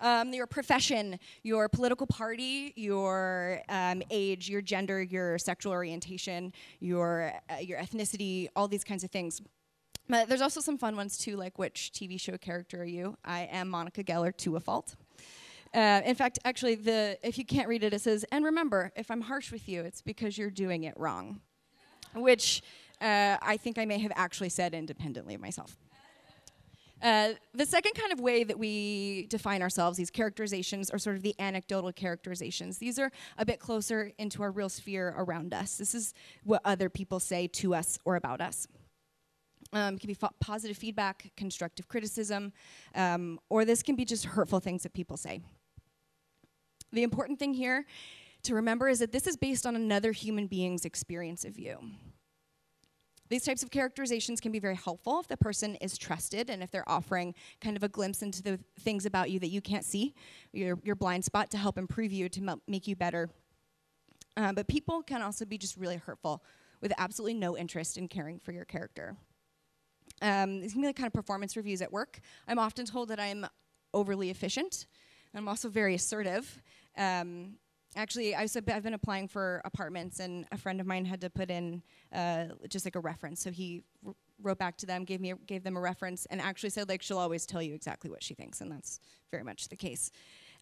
Um, 0.00 0.34
your 0.34 0.46
profession, 0.46 1.18
your 1.42 1.68
political 1.68 2.06
party, 2.06 2.72
your 2.76 3.62
um, 3.68 4.02
age, 4.10 4.48
your 4.48 4.60
gender, 4.60 5.02
your 5.02 5.38
sexual 5.38 5.72
orientation, 5.72 6.52
your, 6.80 7.32
uh, 7.48 7.56
your 7.60 7.78
ethnicity, 7.78 8.48
all 8.54 8.68
these 8.68 8.84
kinds 8.84 9.04
of 9.04 9.10
things. 9.10 9.40
But 10.08 10.28
there's 10.28 10.42
also 10.42 10.60
some 10.60 10.78
fun 10.78 10.96
ones 10.96 11.18
too, 11.18 11.36
like 11.36 11.58
which 11.58 11.92
TV 11.94 12.20
show 12.20 12.36
character 12.36 12.82
are 12.82 12.84
you? 12.84 13.16
I 13.24 13.48
am 13.50 13.68
Monica 13.68 14.04
Geller 14.04 14.36
to 14.38 14.56
a 14.56 14.60
fault. 14.60 14.96
Uh, 15.74 16.00
in 16.04 16.14
fact, 16.14 16.38
actually, 16.44 16.74
the 16.76 17.18
if 17.22 17.38
you 17.38 17.44
can't 17.44 17.68
read 17.68 17.82
it, 17.82 17.92
it 17.92 18.00
says, 18.00 18.24
"And 18.30 18.44
remember, 18.44 18.92
if 18.96 19.10
I'm 19.10 19.20
harsh 19.20 19.50
with 19.50 19.68
you, 19.68 19.82
it's 19.82 20.00
because 20.00 20.38
you're 20.38 20.50
doing 20.50 20.84
it 20.84 20.94
wrong," 20.96 21.40
which 22.14 22.62
uh, 23.00 23.36
I 23.42 23.56
think 23.56 23.76
I 23.76 23.84
may 23.84 23.98
have 23.98 24.12
actually 24.14 24.48
said 24.48 24.74
independently 24.74 25.34
of 25.34 25.40
myself. 25.40 25.76
Uh, 27.02 27.32
the 27.54 27.66
second 27.66 27.92
kind 27.94 28.12
of 28.12 28.20
way 28.20 28.42
that 28.42 28.58
we 28.58 29.26
define 29.28 29.60
ourselves, 29.60 29.98
these 29.98 30.10
characterizations, 30.10 30.90
are 30.90 30.98
sort 30.98 31.16
of 31.16 31.22
the 31.22 31.34
anecdotal 31.38 31.92
characterizations. 31.92 32.78
These 32.78 32.98
are 32.98 33.10
a 33.36 33.44
bit 33.44 33.60
closer 33.60 34.12
into 34.18 34.42
our 34.42 34.50
real 34.50 34.68
sphere 34.68 35.14
around 35.16 35.52
us. 35.52 35.76
This 35.76 35.94
is 35.94 36.14
what 36.44 36.62
other 36.64 36.88
people 36.88 37.20
say 37.20 37.48
to 37.48 37.74
us 37.74 37.98
or 38.04 38.16
about 38.16 38.40
us. 38.40 38.66
Um, 39.72 39.96
it 39.96 40.00
can 40.00 40.08
be 40.08 40.16
positive 40.40 40.76
feedback, 40.76 41.32
constructive 41.36 41.88
criticism, 41.88 42.52
um, 42.94 43.38
or 43.50 43.64
this 43.64 43.82
can 43.82 43.96
be 43.96 44.04
just 44.04 44.24
hurtful 44.24 44.60
things 44.60 44.82
that 44.84 44.94
people 44.94 45.16
say. 45.16 45.40
The 46.92 47.02
important 47.02 47.38
thing 47.38 47.52
here 47.52 47.84
to 48.44 48.54
remember 48.54 48.88
is 48.88 49.00
that 49.00 49.12
this 49.12 49.26
is 49.26 49.36
based 49.36 49.66
on 49.66 49.76
another 49.76 50.12
human 50.12 50.46
being's 50.46 50.84
experience 50.84 51.44
of 51.44 51.58
you. 51.58 51.78
These 53.28 53.44
types 53.44 53.62
of 53.62 53.70
characterizations 53.70 54.40
can 54.40 54.52
be 54.52 54.58
very 54.58 54.76
helpful 54.76 55.18
if 55.20 55.26
the 55.26 55.36
person 55.36 55.74
is 55.76 55.98
trusted 55.98 56.50
and 56.50 56.62
if 56.62 56.70
they're 56.70 56.88
offering 56.88 57.34
kind 57.60 57.76
of 57.76 57.82
a 57.82 57.88
glimpse 57.88 58.22
into 58.22 58.42
the 58.42 58.58
things 58.80 59.06
about 59.06 59.30
you 59.30 59.38
that 59.40 59.48
you 59.48 59.60
can't 59.60 59.84
see, 59.84 60.14
your, 60.52 60.78
your 60.84 60.94
blind 60.94 61.24
spot 61.24 61.50
to 61.50 61.58
help 61.58 61.78
improve 61.78 62.12
you, 62.12 62.28
to 62.28 62.58
make 62.68 62.86
you 62.86 62.94
better. 62.94 63.28
Uh, 64.36 64.52
but 64.52 64.68
people 64.68 65.02
can 65.02 65.22
also 65.22 65.44
be 65.44 65.58
just 65.58 65.76
really 65.76 65.96
hurtful 65.96 66.42
with 66.80 66.92
absolutely 66.98 67.34
no 67.34 67.56
interest 67.56 67.96
in 67.96 68.06
caring 68.06 68.38
for 68.38 68.52
your 68.52 68.64
character. 68.64 69.16
Um, 70.22 70.60
these 70.60 70.72
can 70.72 70.82
be 70.82 70.86
like 70.86 70.96
kind 70.96 71.06
of 71.06 71.12
performance 71.12 71.56
reviews 71.56 71.82
at 71.82 71.90
work. 71.92 72.20
I'm 72.46 72.58
often 72.58 72.86
told 72.86 73.08
that 73.08 73.20
I'm 73.20 73.46
overly 73.92 74.30
efficient. 74.30 74.86
I'm 75.34 75.48
also 75.48 75.68
very 75.68 75.94
assertive. 75.94 76.62
Um, 76.96 77.56
actually, 77.96 78.34
I 78.34 78.46
have 78.54 78.82
been 78.82 78.94
applying 78.94 79.28
for 79.28 79.60
apartments, 79.64 80.20
and 80.20 80.46
a 80.52 80.58
friend 80.58 80.80
of 80.80 80.86
mine 80.86 81.04
had 81.04 81.20
to 81.22 81.30
put 81.30 81.50
in 81.50 81.82
uh, 82.12 82.46
just 82.68 82.84
like 82.84 82.96
a 82.96 83.00
reference. 83.00 83.42
So 83.42 83.50
he 83.50 83.82
wrote 84.42 84.58
back 84.58 84.76
to 84.78 84.86
them, 84.86 85.04
gave 85.04 85.20
me 85.20 85.32
a, 85.32 85.36
gave 85.36 85.64
them 85.64 85.76
a 85.76 85.80
reference, 85.80 86.26
and 86.26 86.40
actually 86.40 86.70
said 86.70 86.88
like 86.88 87.02
she'll 87.02 87.18
always 87.18 87.46
tell 87.46 87.62
you 87.62 87.74
exactly 87.74 88.10
what 88.10 88.22
she 88.22 88.34
thinks, 88.34 88.60
and 88.60 88.70
that's 88.70 89.00
very 89.30 89.42
much 89.42 89.68
the 89.68 89.76
case. 89.76 90.10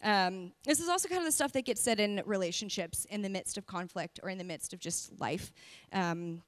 Um, 0.01 0.51
this 0.65 0.79
is 0.79 0.89
also 0.89 1.07
kind 1.07 1.19
of 1.19 1.25
the 1.25 1.31
stuff 1.31 1.51
that 1.53 1.65
gets 1.65 1.81
said 1.81 1.99
in 1.99 2.21
relationships 2.25 3.05
in 3.05 3.21
the 3.21 3.29
midst 3.29 3.57
of 3.57 3.65
conflict 3.65 4.19
or 4.23 4.29
in 4.29 4.37
the 4.37 4.43
midst 4.43 4.73
of 4.73 4.79
just 4.79 5.19
life. 5.19 5.51
Um, 5.93 6.41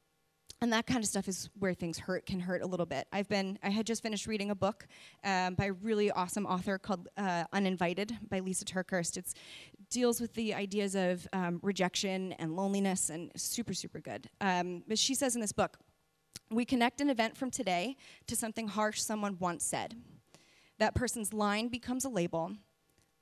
and 0.61 0.73
that 0.73 0.87
kind 0.87 0.99
of 0.99 1.05
stuff 1.05 1.27
is 1.27 1.49
where 1.59 1.73
things 1.73 1.99
hurt 1.99 2.25
can 2.25 2.39
hurt 2.39 2.61
a 2.61 2.65
little 2.65 2.85
bit 2.85 3.07
i've 3.11 3.29
been 3.29 3.57
i 3.63 3.69
had 3.69 3.85
just 3.85 4.01
finished 4.01 4.27
reading 4.27 4.51
a 4.51 4.55
book 4.55 4.87
um, 5.23 5.53
by 5.55 5.65
a 5.65 5.73
really 5.73 6.11
awesome 6.11 6.45
author 6.45 6.77
called 6.77 7.07
uh, 7.17 7.43
uninvited 7.53 8.17
by 8.29 8.39
Lysa 8.39 8.63
TerKeurst 8.63 9.17
it 9.17 9.33
deals 9.89 10.19
with 10.19 10.33
the 10.33 10.53
ideas 10.53 10.95
of 10.95 11.27
um, 11.33 11.59
rejection 11.61 12.33
and 12.33 12.55
loneliness 12.55 13.09
and 13.09 13.31
super 13.35 13.73
super 13.73 13.99
good. 13.99 14.29
Um, 14.41 14.83
but 14.87 14.99
she 14.99 15.15
says 15.15 15.35
in 15.35 15.41
this 15.41 15.51
book 15.51 15.77
we 16.49 16.65
connect 16.65 17.01
an 17.01 17.09
event 17.09 17.35
from 17.35 17.51
today 17.51 17.97
to 18.27 18.35
something 18.35 18.67
harsh 18.67 19.01
someone 19.01 19.37
once 19.39 19.65
said. 19.65 19.95
That 20.79 20.95
person's 20.95 21.33
line 21.33 21.67
becomes 21.67 22.05
a 22.05 22.09
label 22.09 22.53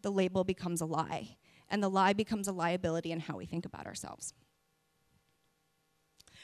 the 0.05 0.11
label 0.11 0.43
becomes 0.43 0.81
a 0.81 0.85
lie 0.85 1.35
and 1.67 1.81
the 1.81 1.89
lie 1.89 2.13
becomes 2.13 2.47
a 2.47 2.51
liability 2.51 3.11
in 3.11 3.19
how 3.19 3.35
we 3.37 3.47
think 3.47 3.65
about 3.65 3.87
ourselves. 3.87 4.35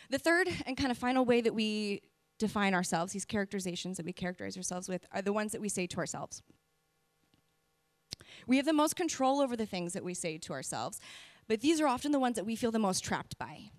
The 0.10 0.18
third 0.18 0.50
and 0.66 0.76
kind 0.76 0.90
of 0.90 0.98
final 0.98 1.26
way 1.26 1.42
that 1.42 1.54
we 1.54 2.02
define 2.40 2.74
ourselves, 2.74 3.14
these 3.14 3.24
characterizations 3.24 3.98
that 3.98 4.06
we 4.06 4.14
characterize 4.14 4.58
ourselves 4.58 4.90
with, 4.90 5.06
are 5.12 5.22
the 5.22 5.32
ones 5.32 5.52
that 5.52 5.62
we 5.62 5.70
say 5.70 5.86
to 5.86 5.98
ourselves. 5.98 6.42
We 8.48 8.58
have 8.58 8.66
the 8.66 8.74
most 8.74 8.96
control 8.96 9.42
over 9.42 9.56
the 9.56 9.66
things 9.66 9.94
that 9.94 10.04
we 10.04 10.14
say 10.14 10.38
to 10.40 10.54
ourselves, 10.54 11.00
but 11.48 11.62
these 11.62 11.82
are 11.82 11.88
often 11.88 12.12
the 12.12 12.20
ones 12.20 12.36
that 12.36 12.46
we 12.46 12.56
feel 12.56 12.72
the 12.72 12.80
most 12.80 13.04
trapped 13.04 13.38
by. 13.38 13.72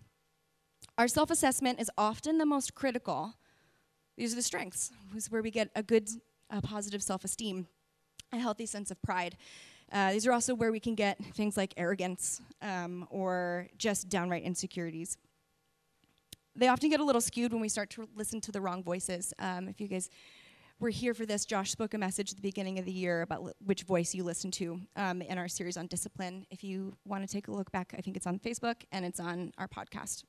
Our 0.99 1.09
self 1.09 1.31
assessment 1.31 1.81
is 1.81 1.91
often 1.97 2.39
the 2.39 2.47
most 2.47 2.75
critical. 2.75 3.35
These 4.17 4.33
are 4.33 4.37
the 4.37 4.43
strengths, 4.43 4.93
this 5.15 5.25
is 5.25 5.31
where 5.31 5.43
we 5.43 5.51
get 5.51 5.71
a 5.75 5.83
good, 5.83 6.09
uh, 6.51 6.61
positive 6.61 7.03
self 7.03 7.25
esteem, 7.25 7.67
a 8.33 8.39
healthy 8.39 8.67
sense 8.67 8.91
of 8.91 9.01
pride. 9.03 9.37
Uh, 9.91 10.13
these 10.13 10.27
are 10.27 10.33
also 10.33 10.55
where 10.55 10.73
we 10.73 10.81
can 10.81 10.95
get 10.95 11.23
things 11.35 11.57
like 11.57 11.75
arrogance 11.77 12.41
um, 12.63 13.07
or 13.11 13.69
just 13.77 14.09
downright 14.09 14.43
insecurities 14.43 15.19
they 16.55 16.69
often 16.69 16.91
get 16.91 17.01
a 17.01 17.05
little 17.05 17.21
skewed 17.21 17.53
when 17.53 17.63
we 17.63 17.69
start 17.69 17.91
to 17.91 18.09
listen 18.15 18.41
to 18.43 18.53
the 18.53 18.61
wrong 18.61 18.83
voices. 18.83 19.33
Um, 19.39 19.69
if 19.69 19.81
you 19.81 19.89
guys 19.89 20.11
were 20.83 20.91
here 20.91 21.15
for 21.15 21.25
this, 21.25 21.47
Josh 21.47 21.71
spoke 21.71 21.95
a 21.95 21.99
message 21.99 22.33
at 22.33 22.37
the 22.37 22.43
beginning 22.43 22.81
of 22.81 22.85
the 22.85 22.93
year 22.93 23.23
about 23.23 23.55
which 23.65 23.85
voice 23.85 24.15
you 24.15 24.25
listen 24.25 24.51
to 24.51 24.81
um, 24.97 25.23
in 25.23 25.39
our 25.39 25.47
series 25.47 25.77
on 25.77 25.87
discipline. 25.87 26.45
If 26.51 26.65
you 26.65 26.97
want 27.05 27.27
to 27.27 27.33
take 27.33 27.47
a 27.47 27.53
look 27.53 27.71
back, 27.71 27.95
I 27.97 28.01
think 28.01 28.17
it's 28.17 28.27
on 28.27 28.41
Facebook 28.41 28.83
and 28.91 29.05
it's 29.05 29.21
on 29.21 29.53
our 29.59 29.69
podcast. 29.69 30.25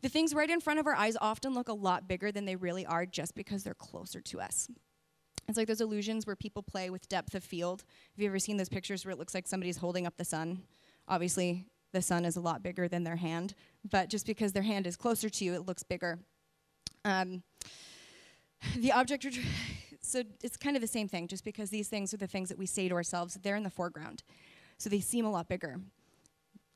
The 0.00 0.08
things 0.08 0.32
right 0.32 0.48
in 0.48 0.60
front 0.60 0.78
of 0.78 0.86
our 0.86 0.94
eyes 0.94 1.16
often 1.20 1.54
look 1.54 1.68
a 1.68 1.72
lot 1.72 2.06
bigger 2.06 2.30
than 2.30 2.44
they 2.44 2.54
really 2.54 2.86
are 2.86 3.04
just 3.04 3.34
because 3.34 3.64
they're 3.64 3.74
closer 3.74 4.20
to 4.20 4.40
us. 4.40 4.68
It's 5.48 5.58
like 5.58 5.66
those 5.66 5.80
illusions 5.80 6.24
where 6.24 6.36
people 6.36 6.62
play 6.62 6.88
with 6.88 7.08
depth 7.08 7.34
of 7.34 7.42
field. 7.42 7.82
Have 8.14 8.22
you 8.22 8.28
ever 8.28 8.38
seen 8.38 8.58
those 8.58 8.68
pictures 8.68 9.04
where 9.04 9.12
it 9.12 9.18
looks 9.18 9.34
like 9.34 9.48
somebody's 9.48 9.78
holding 9.78 10.06
up 10.06 10.16
the 10.16 10.24
sun? 10.24 10.62
Obviously, 11.08 11.66
the 11.92 12.00
sun 12.00 12.24
is 12.24 12.36
a 12.36 12.40
lot 12.40 12.62
bigger 12.62 12.86
than 12.86 13.02
their 13.02 13.16
hand, 13.16 13.54
but 13.90 14.08
just 14.08 14.24
because 14.24 14.52
their 14.52 14.62
hand 14.62 14.86
is 14.86 14.96
closer 14.96 15.28
to 15.28 15.44
you, 15.44 15.54
it 15.54 15.66
looks 15.66 15.82
bigger. 15.82 16.20
Um, 17.04 17.42
the 18.76 18.92
object, 18.92 19.26
so 20.00 20.22
it's 20.42 20.56
kind 20.56 20.76
of 20.76 20.82
the 20.82 20.88
same 20.88 21.08
thing, 21.08 21.28
just 21.28 21.44
because 21.44 21.70
these 21.70 21.88
things 21.88 22.12
are 22.14 22.18
the 22.18 22.26
things 22.26 22.48
that 22.48 22.58
we 22.58 22.66
say 22.66 22.88
to 22.88 22.94
ourselves, 22.94 23.38
they're 23.42 23.56
in 23.56 23.62
the 23.62 23.70
foreground. 23.70 24.22
So 24.78 24.88
they 24.88 25.00
seem 25.00 25.24
a 25.24 25.30
lot 25.30 25.48
bigger. 25.48 25.80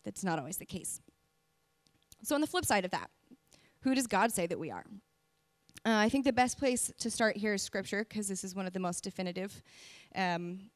That's 0.04 0.22
not 0.22 0.38
always 0.38 0.58
the 0.58 0.66
case. 0.66 1.00
So, 2.22 2.34
on 2.34 2.40
the 2.40 2.46
flip 2.46 2.64
side 2.64 2.84
of 2.84 2.90
that, 2.90 3.10
who 3.80 3.94
does 3.94 4.06
God 4.06 4.32
say 4.32 4.46
that 4.46 4.58
we 4.58 4.70
are? 4.70 4.84
Uh, 5.86 5.96
I 5.96 6.08
think 6.08 6.24
the 6.24 6.32
best 6.32 6.58
place 6.58 6.90
to 6.98 7.10
start 7.10 7.36
here 7.36 7.54
is 7.54 7.62
Scripture, 7.62 8.04
because 8.08 8.28
this 8.28 8.44
is 8.44 8.54
one 8.54 8.66
of 8.66 8.72
the 8.72 8.80
most 8.80 9.04
definitive. 9.04 9.62
Um, 10.14 10.70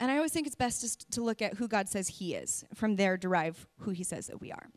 and 0.00 0.10
I 0.10 0.16
always 0.16 0.32
think 0.32 0.46
it's 0.46 0.56
best 0.56 0.80
just 0.80 1.10
to 1.12 1.22
look 1.22 1.42
at 1.42 1.54
who 1.54 1.68
God 1.68 1.88
says 1.88 2.08
He 2.08 2.34
is. 2.34 2.64
From 2.74 2.96
there, 2.96 3.16
derive 3.16 3.66
who 3.80 3.90
He 3.90 4.04
says 4.04 4.26
that 4.28 4.40
we 4.40 4.52
are. 4.52 4.68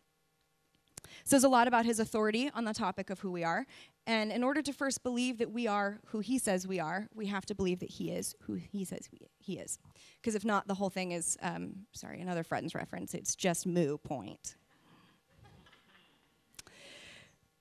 Says 1.23 1.43
a 1.43 1.49
lot 1.49 1.67
about 1.67 1.85
His 1.85 1.99
authority 1.99 2.49
on 2.53 2.65
the 2.65 2.73
topic 2.73 3.09
of 3.09 3.19
who 3.19 3.31
we 3.31 3.43
are. 3.43 3.65
And 4.09 4.31
in 4.31 4.43
order 4.43 4.63
to 4.63 4.73
first 4.73 5.03
believe 5.03 5.37
that 5.37 5.51
we 5.51 5.67
are 5.67 5.99
who 6.07 6.19
He 6.19 6.39
says 6.39 6.67
we 6.67 6.79
are, 6.79 7.07
we 7.13 7.27
have 7.27 7.45
to 7.45 7.53
believe 7.53 7.79
that 7.81 7.91
He 7.91 8.09
is 8.09 8.35
who 8.41 8.55
He 8.55 8.83
says 8.83 9.07
we, 9.11 9.19
He 9.37 9.59
is. 9.59 9.77
Because 10.19 10.33
if 10.33 10.43
not, 10.43 10.67
the 10.67 10.73
whole 10.73 10.89
thing 10.89 11.11
is, 11.11 11.37
um, 11.43 11.85
sorry, 11.91 12.19
another 12.19 12.43
Friends 12.43 12.73
reference, 12.73 13.13
it's 13.13 13.35
just 13.35 13.67
moo 13.67 13.99
point. 13.99 14.55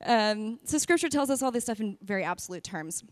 Um, 0.02 0.58
so 0.64 0.78
scripture 0.78 1.10
tells 1.10 1.28
us 1.28 1.42
all 1.42 1.50
this 1.50 1.64
stuff 1.64 1.80
in 1.80 1.98
very 2.02 2.24
absolute 2.24 2.64
terms. 2.64 3.04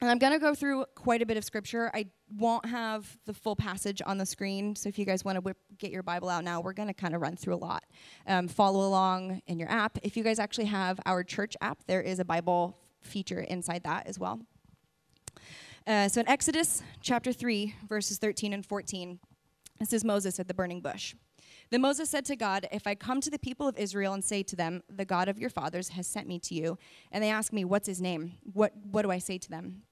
And 0.00 0.10
I'm 0.10 0.18
going 0.18 0.34
to 0.34 0.38
go 0.38 0.54
through 0.54 0.84
quite 0.94 1.22
a 1.22 1.26
bit 1.26 1.38
of 1.38 1.44
scripture. 1.44 1.90
I 1.94 2.06
won't 2.36 2.66
have 2.66 3.16
the 3.24 3.32
full 3.32 3.56
passage 3.56 4.02
on 4.04 4.18
the 4.18 4.26
screen, 4.26 4.76
so 4.76 4.90
if 4.90 4.98
you 4.98 5.06
guys 5.06 5.24
want 5.24 5.42
to 5.42 5.54
get 5.78 5.90
your 5.90 6.02
Bible 6.02 6.28
out 6.28 6.44
now, 6.44 6.60
we're 6.60 6.74
going 6.74 6.88
to 6.88 6.94
kind 6.94 7.14
of 7.14 7.22
run 7.22 7.34
through 7.34 7.54
a 7.54 7.56
lot. 7.56 7.84
Um, 8.26 8.46
follow 8.46 8.86
along 8.86 9.40
in 9.46 9.58
your 9.58 9.70
app. 9.70 9.98
If 10.02 10.16
you 10.16 10.22
guys 10.22 10.38
actually 10.38 10.66
have 10.66 11.00
our 11.06 11.24
church 11.24 11.56
app, 11.62 11.78
there 11.86 12.02
is 12.02 12.18
a 12.18 12.26
Bible 12.26 12.76
feature 13.00 13.40
inside 13.40 13.84
that 13.84 14.06
as 14.06 14.18
well. 14.18 14.40
Uh, 15.86 16.08
so 16.08 16.20
in 16.20 16.28
Exodus 16.28 16.82
chapter 17.00 17.32
3, 17.32 17.74
verses 17.88 18.18
13 18.18 18.52
and 18.52 18.66
14, 18.66 19.18
this 19.78 19.92
is 19.94 20.04
Moses 20.04 20.38
at 20.38 20.48
the 20.48 20.54
burning 20.54 20.80
bush. 20.80 21.14
Then 21.70 21.80
Moses 21.80 22.08
said 22.08 22.24
to 22.26 22.36
God, 22.36 22.68
If 22.70 22.86
I 22.86 22.94
come 22.94 23.20
to 23.20 23.30
the 23.30 23.38
people 23.38 23.66
of 23.66 23.76
Israel 23.76 24.12
and 24.12 24.24
say 24.24 24.42
to 24.44 24.56
them, 24.56 24.82
The 24.88 25.04
God 25.04 25.28
of 25.28 25.38
your 25.38 25.50
fathers 25.50 25.90
has 25.90 26.06
sent 26.06 26.28
me 26.28 26.38
to 26.40 26.54
you, 26.54 26.78
and 27.10 27.22
they 27.22 27.30
ask 27.30 27.52
me, 27.52 27.64
What's 27.64 27.88
his 27.88 28.00
name? 28.00 28.34
What, 28.52 28.72
what 28.90 29.02
do 29.02 29.10
I 29.10 29.18
say 29.18 29.38
to 29.38 29.50
them? 29.50 29.82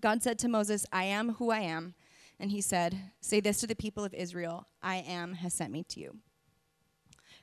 God 0.00 0.22
said 0.22 0.38
to 0.40 0.48
Moses, 0.48 0.84
I 0.92 1.04
am 1.04 1.34
who 1.34 1.50
I 1.50 1.60
am. 1.60 1.94
And 2.38 2.50
he 2.50 2.60
said, 2.60 3.12
Say 3.20 3.40
this 3.40 3.60
to 3.60 3.66
the 3.66 3.76
people 3.76 4.04
of 4.04 4.12
Israel 4.14 4.66
I 4.82 4.96
am 4.96 5.34
has 5.34 5.54
sent 5.54 5.72
me 5.72 5.84
to 5.84 6.00
you. 6.00 6.18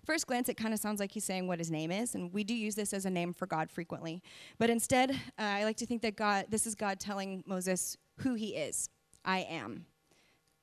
First 0.06 0.28
glance, 0.28 0.50
it 0.50 0.58
kind 0.58 0.74
of 0.74 0.80
sounds 0.82 1.00
like 1.00 1.14
he's 1.14 1.24
saying 1.24 1.48
what 1.48 1.60
his 1.60 1.72
name 1.72 1.90
is, 1.90 2.14
and 2.14 2.34
we 2.34 2.44
do 2.44 2.54
use 2.54 2.76
this 2.76 2.92
as 2.94 3.06
a 3.06 3.10
name 3.10 3.34
for 3.34 3.48
God 3.48 3.72
frequently. 3.72 4.22
But 4.58 4.70
instead, 4.70 5.12
uh, 5.12 5.16
I 5.38 5.64
like 5.64 5.78
to 5.78 5.86
think 5.86 6.02
that 6.02 6.18
God, 6.18 6.48
this 6.50 6.68
is 6.68 6.76
God 6.76 7.00
telling 7.00 7.42
Moses 7.48 7.98
who 8.18 8.34
he 8.34 8.50
is. 8.50 8.90
I 9.24 9.40
am. 9.50 9.86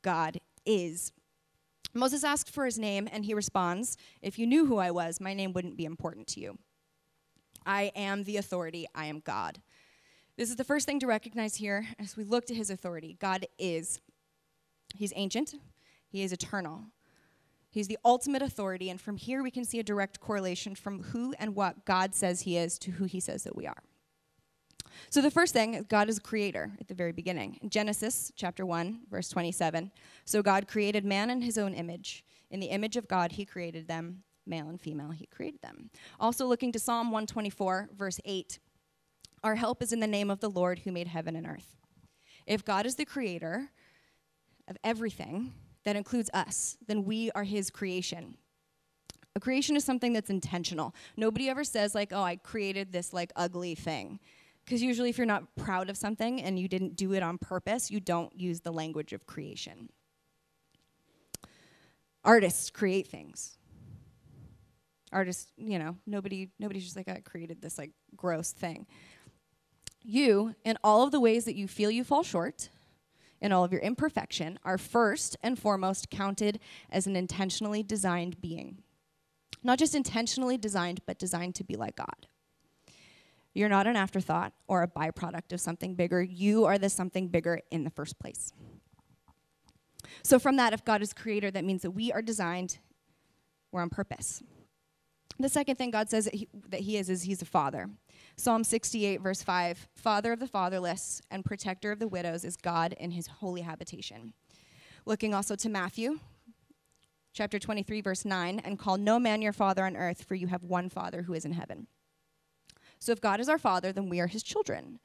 God 0.02 0.38
is. 0.66 1.12
Moses 1.92 2.24
asked 2.24 2.50
for 2.50 2.64
his 2.64 2.78
name, 2.78 3.08
and 3.10 3.24
he 3.24 3.34
responds, 3.34 3.96
If 4.22 4.38
you 4.38 4.46
knew 4.46 4.66
who 4.66 4.78
I 4.78 4.90
was, 4.90 5.20
my 5.20 5.34
name 5.34 5.52
wouldn't 5.52 5.76
be 5.76 5.84
important 5.84 6.26
to 6.28 6.40
you. 6.40 6.58
I 7.66 7.92
am 7.94 8.24
the 8.24 8.36
authority, 8.36 8.86
I 8.94 9.06
am 9.06 9.20
God. 9.20 9.60
This 10.36 10.50
is 10.50 10.56
the 10.56 10.64
first 10.64 10.86
thing 10.86 11.00
to 11.00 11.06
recognize 11.06 11.56
here 11.56 11.86
as 11.98 12.16
we 12.16 12.24
look 12.24 12.46
to 12.46 12.54
his 12.54 12.70
authority. 12.70 13.16
God 13.20 13.46
is. 13.58 14.00
He's 14.94 15.12
ancient, 15.16 15.54
he 16.08 16.22
is 16.22 16.32
eternal. 16.32 16.84
He's 17.72 17.86
the 17.86 17.98
ultimate 18.04 18.42
authority, 18.42 18.90
and 18.90 19.00
from 19.00 19.16
here 19.16 19.44
we 19.44 19.52
can 19.52 19.64
see 19.64 19.78
a 19.78 19.84
direct 19.84 20.18
correlation 20.18 20.74
from 20.74 21.04
who 21.04 21.34
and 21.38 21.54
what 21.54 21.84
God 21.84 22.16
says 22.16 22.40
he 22.40 22.56
is 22.56 22.78
to 22.80 22.92
who 22.92 23.04
he 23.04 23.20
says 23.20 23.44
that 23.44 23.54
we 23.54 23.64
are. 23.64 23.84
So 25.08 25.22
the 25.22 25.30
first 25.30 25.52
thing, 25.52 25.86
God 25.88 26.08
is 26.08 26.18
creator 26.18 26.70
at 26.80 26.88
the 26.88 26.94
very 26.94 27.12
beginning. 27.12 27.58
In 27.62 27.70
Genesis 27.70 28.30
chapter 28.36 28.66
1, 28.66 29.00
verse 29.10 29.28
27. 29.28 29.90
So 30.24 30.42
God 30.42 30.68
created 30.68 31.04
man 31.04 31.30
in 31.30 31.40
his 31.40 31.56
own 31.56 31.74
image. 31.74 32.24
In 32.50 32.60
the 32.60 32.66
image 32.66 32.96
of 32.96 33.08
God, 33.08 33.32
he 33.32 33.44
created 33.44 33.88
them. 33.88 34.22
Male 34.46 34.68
and 34.68 34.80
female, 34.80 35.10
he 35.10 35.26
created 35.26 35.62
them. 35.62 35.90
Also 36.18 36.46
looking 36.46 36.72
to 36.72 36.78
Psalm 36.78 37.08
124, 37.10 37.90
verse 37.96 38.20
8. 38.24 38.58
Our 39.42 39.54
help 39.54 39.82
is 39.82 39.92
in 39.92 40.00
the 40.00 40.06
name 40.06 40.30
of 40.30 40.40
the 40.40 40.50
Lord 40.50 40.80
who 40.80 40.92
made 40.92 41.06
heaven 41.06 41.36
and 41.36 41.46
earth. 41.46 41.76
If 42.46 42.64
God 42.64 42.84
is 42.84 42.96
the 42.96 43.04
creator 43.04 43.70
of 44.68 44.76
everything, 44.82 45.52
that 45.84 45.96
includes 45.96 46.30
us, 46.34 46.76
then 46.86 47.04
we 47.04 47.30
are 47.32 47.44
his 47.44 47.70
creation. 47.70 48.36
A 49.34 49.40
creation 49.40 49.76
is 49.76 49.84
something 49.84 50.12
that's 50.12 50.30
intentional. 50.30 50.94
Nobody 51.16 51.48
ever 51.48 51.64
says, 51.64 51.94
like, 51.94 52.12
oh, 52.12 52.22
I 52.22 52.36
created 52.36 52.92
this, 52.92 53.12
like, 53.12 53.32
ugly 53.36 53.74
thing. 53.74 54.18
Because 54.70 54.84
usually, 54.84 55.10
if 55.10 55.18
you're 55.18 55.26
not 55.26 55.56
proud 55.56 55.90
of 55.90 55.96
something 55.96 56.40
and 56.40 56.56
you 56.56 56.68
didn't 56.68 56.94
do 56.94 57.12
it 57.12 57.24
on 57.24 57.38
purpose, 57.38 57.90
you 57.90 57.98
don't 57.98 58.32
use 58.38 58.60
the 58.60 58.70
language 58.70 59.12
of 59.12 59.26
creation. 59.26 59.88
Artists 62.22 62.70
create 62.70 63.08
things. 63.08 63.58
Artists, 65.10 65.50
you 65.56 65.80
know, 65.80 65.96
nobody, 66.06 66.50
nobody's 66.60 66.84
just 66.84 66.94
like, 66.94 67.08
I 67.08 67.18
created 67.18 67.60
this 67.60 67.78
like 67.78 67.90
gross 68.14 68.52
thing. 68.52 68.86
You, 70.04 70.54
in 70.64 70.78
all 70.84 71.02
of 71.02 71.10
the 71.10 71.18
ways 71.18 71.46
that 71.46 71.56
you 71.56 71.66
feel 71.66 71.90
you 71.90 72.04
fall 72.04 72.22
short, 72.22 72.68
in 73.40 73.50
all 73.50 73.64
of 73.64 73.72
your 73.72 73.80
imperfection, 73.80 74.56
are 74.64 74.78
first 74.78 75.36
and 75.42 75.58
foremost 75.58 76.10
counted 76.10 76.60
as 76.90 77.08
an 77.08 77.16
intentionally 77.16 77.82
designed 77.82 78.40
being. 78.40 78.84
Not 79.64 79.80
just 79.80 79.96
intentionally 79.96 80.56
designed, 80.56 81.00
but 81.06 81.18
designed 81.18 81.56
to 81.56 81.64
be 81.64 81.74
like 81.74 81.96
God. 81.96 82.28
You're 83.54 83.68
not 83.68 83.86
an 83.86 83.96
afterthought 83.96 84.52
or 84.68 84.82
a 84.82 84.88
byproduct 84.88 85.52
of 85.52 85.60
something 85.60 85.94
bigger. 85.94 86.22
You 86.22 86.64
are 86.66 86.78
the 86.78 86.88
something 86.88 87.28
bigger 87.28 87.60
in 87.70 87.84
the 87.84 87.90
first 87.90 88.18
place. 88.18 88.52
So, 90.22 90.38
from 90.38 90.56
that, 90.56 90.72
if 90.72 90.84
God 90.84 91.02
is 91.02 91.12
creator, 91.12 91.50
that 91.50 91.64
means 91.64 91.82
that 91.82 91.90
we 91.90 92.12
are 92.12 92.22
designed, 92.22 92.78
we're 93.72 93.82
on 93.82 93.90
purpose. 93.90 94.42
The 95.38 95.48
second 95.48 95.76
thing 95.76 95.90
God 95.90 96.10
says 96.10 96.26
that 96.26 96.34
he, 96.34 96.48
that 96.68 96.80
he 96.80 96.96
is, 96.96 97.08
is 97.08 97.22
He's 97.22 97.40
a 97.40 97.46
father. 97.46 97.88
Psalm 98.36 98.62
68, 98.62 99.20
verse 99.20 99.42
5 99.42 99.88
Father 99.94 100.32
of 100.32 100.40
the 100.40 100.46
fatherless 100.46 101.22
and 101.30 101.44
protector 101.44 101.92
of 101.92 101.98
the 101.98 102.08
widows 102.08 102.44
is 102.44 102.56
God 102.56 102.94
in 102.98 103.12
His 103.12 103.26
holy 103.26 103.62
habitation. 103.62 104.34
Looking 105.06 105.34
also 105.34 105.56
to 105.56 105.68
Matthew 105.68 106.20
chapter 107.32 107.58
23, 107.58 108.00
verse 108.00 108.24
9 108.24 108.60
and 108.64 108.78
call 108.78 108.98
no 108.98 109.18
man 109.18 109.40
your 109.40 109.52
father 109.52 109.84
on 109.84 109.96
earth, 109.96 110.24
for 110.24 110.34
you 110.34 110.48
have 110.48 110.64
one 110.64 110.88
Father 110.88 111.22
who 111.22 111.32
is 111.32 111.44
in 111.44 111.52
heaven. 111.52 111.86
So 113.00 113.12
if 113.12 113.20
God 113.20 113.40
is 113.40 113.48
our 113.48 113.58
Father, 113.58 113.92
then 113.92 114.08
we 114.08 114.20
are 114.20 114.26
His 114.26 114.42
children. 114.42 115.00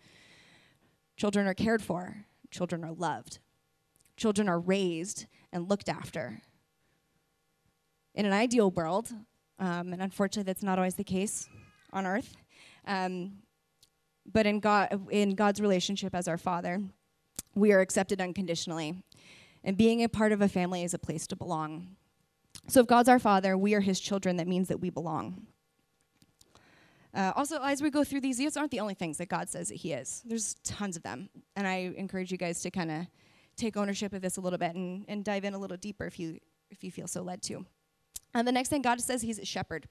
Children 1.15 1.47
are 1.47 1.53
cared 1.53 1.81
for, 1.81 2.25
children 2.51 2.83
are 2.83 2.91
loved, 2.91 3.39
children 4.17 4.49
are 4.49 4.59
raised 4.59 5.27
and 5.53 5.69
looked 5.69 5.87
after. 5.87 6.41
In 8.13 8.25
an 8.25 8.33
ideal 8.33 8.69
world, 8.69 9.13
um, 9.59 9.93
and 9.93 10.01
unfortunately 10.01 10.43
that's 10.43 10.63
not 10.63 10.77
always 10.77 10.95
the 10.95 11.05
case 11.05 11.47
on 11.93 12.05
earth, 12.05 12.35
um, 12.85 13.31
but 14.25 14.45
in, 14.45 14.59
God, 14.59 15.07
in 15.09 15.35
God's 15.35 15.61
relationship 15.61 16.13
as 16.13 16.27
our 16.27 16.37
Father, 16.37 16.81
we 17.55 17.71
are 17.71 17.79
accepted 17.79 18.19
unconditionally. 18.19 18.95
And 19.63 19.77
being 19.77 20.03
a 20.03 20.09
part 20.09 20.33
of 20.33 20.41
a 20.41 20.49
family 20.49 20.83
is 20.83 20.93
a 20.93 20.99
place 20.99 21.27
to 21.27 21.35
belong. 21.35 21.95
So 22.67 22.81
if 22.81 22.87
God's 22.87 23.07
our 23.07 23.19
Father, 23.19 23.57
we 23.57 23.73
are 23.73 23.81
His 23.81 24.01
children, 24.01 24.35
that 24.35 24.47
means 24.47 24.67
that 24.67 24.81
we 24.81 24.89
belong. 24.89 25.47
Uh, 27.15 27.31
also, 27.36 27.62
as 27.63 27.81
we 27.81 27.89
go 27.89 28.03
through 28.03 28.19
these, 28.19 28.38
these 28.38 28.57
aren't 28.57 28.72
the 28.72 28.79
only 28.79 28.93
things 28.93 29.17
that 29.17 29.29
God 29.29 29.50
says 29.50 29.69
that 29.69 29.75
He 29.75 29.93
is. 29.93 30.22
There's 30.25 30.55
tons 30.63 30.98
of 30.98 31.03
them. 31.03 31.29
And 31.55 31.65
I 31.65 31.93
encourage 31.95 32.31
you 32.31 32.38
guys 32.38 32.62
to 32.62 32.72
kind 32.72 32.91
of 32.91 33.07
take 33.55 33.77
ownership 33.77 34.13
of 34.13 34.22
this 34.22 34.38
a 34.38 34.41
little 34.41 34.60
bit 34.60 34.75
and, 34.75 35.05
and 35.07 35.24
dive 35.24 35.45
in 35.45 35.53
a 35.53 35.57
little 35.57 35.77
deeper 35.77 36.05
if 36.05 36.19
you, 36.19 36.39
if 36.69 36.84
you 36.84 36.91
feel 36.91 37.07
so 37.07 37.22
led 37.22 37.41
to. 37.43 37.65
And 38.34 38.45
the 38.45 38.51
next 38.51 38.69
thing 38.69 38.81
God 38.81 39.00
says, 39.00 39.22
He's 39.22 39.39
a 39.39 39.45
shepherd. 39.45 39.88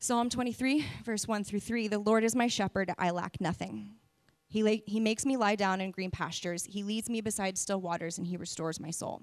Psalm 0.00 0.28
23, 0.28 0.84
verse 1.04 1.28
1 1.28 1.44
through 1.44 1.60
3 1.60 1.88
The 1.88 1.98
Lord 1.98 2.24
is 2.24 2.34
my 2.34 2.48
shepherd, 2.48 2.92
I 2.98 3.10
lack 3.10 3.40
nothing. 3.40 3.90
He, 4.48 4.62
la- 4.62 4.82
he 4.86 5.00
makes 5.00 5.24
me 5.24 5.36
lie 5.36 5.56
down 5.56 5.80
in 5.80 5.90
green 5.92 6.10
pastures. 6.10 6.64
He 6.64 6.82
leads 6.82 7.08
me 7.08 7.20
beside 7.20 7.56
still 7.56 7.80
waters, 7.80 8.18
and 8.18 8.26
He 8.26 8.36
restores 8.36 8.80
my 8.80 8.90
soul. 8.90 9.22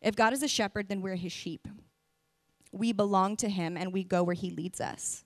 If 0.00 0.16
God 0.16 0.32
is 0.32 0.42
a 0.42 0.48
shepherd, 0.48 0.88
then 0.88 1.00
we're 1.00 1.14
His 1.14 1.32
sheep. 1.32 1.68
We 2.72 2.92
belong 2.92 3.36
to 3.36 3.50
him 3.50 3.76
and 3.76 3.92
we 3.92 4.02
go 4.02 4.22
where 4.22 4.34
he 4.34 4.50
leads 4.50 4.80
us. 4.80 5.24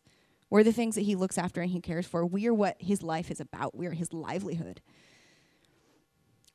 We're 0.57 0.65
the 0.65 0.73
things 0.73 0.95
that 0.95 1.03
he 1.03 1.17
looks 1.17 1.37
after 1.37 1.61
and 1.61 1.71
he 1.71 1.83
cares 1.83 2.07
for. 2.07 2.25
We 2.25 2.47
are 2.47 2.55
what 2.55 2.81
his 2.81 3.03
life 3.03 3.31
is 3.31 3.41
about. 3.41 3.77
We 3.77 3.87
are 3.89 3.93
his 3.93 4.15
livelihood. 4.15 4.81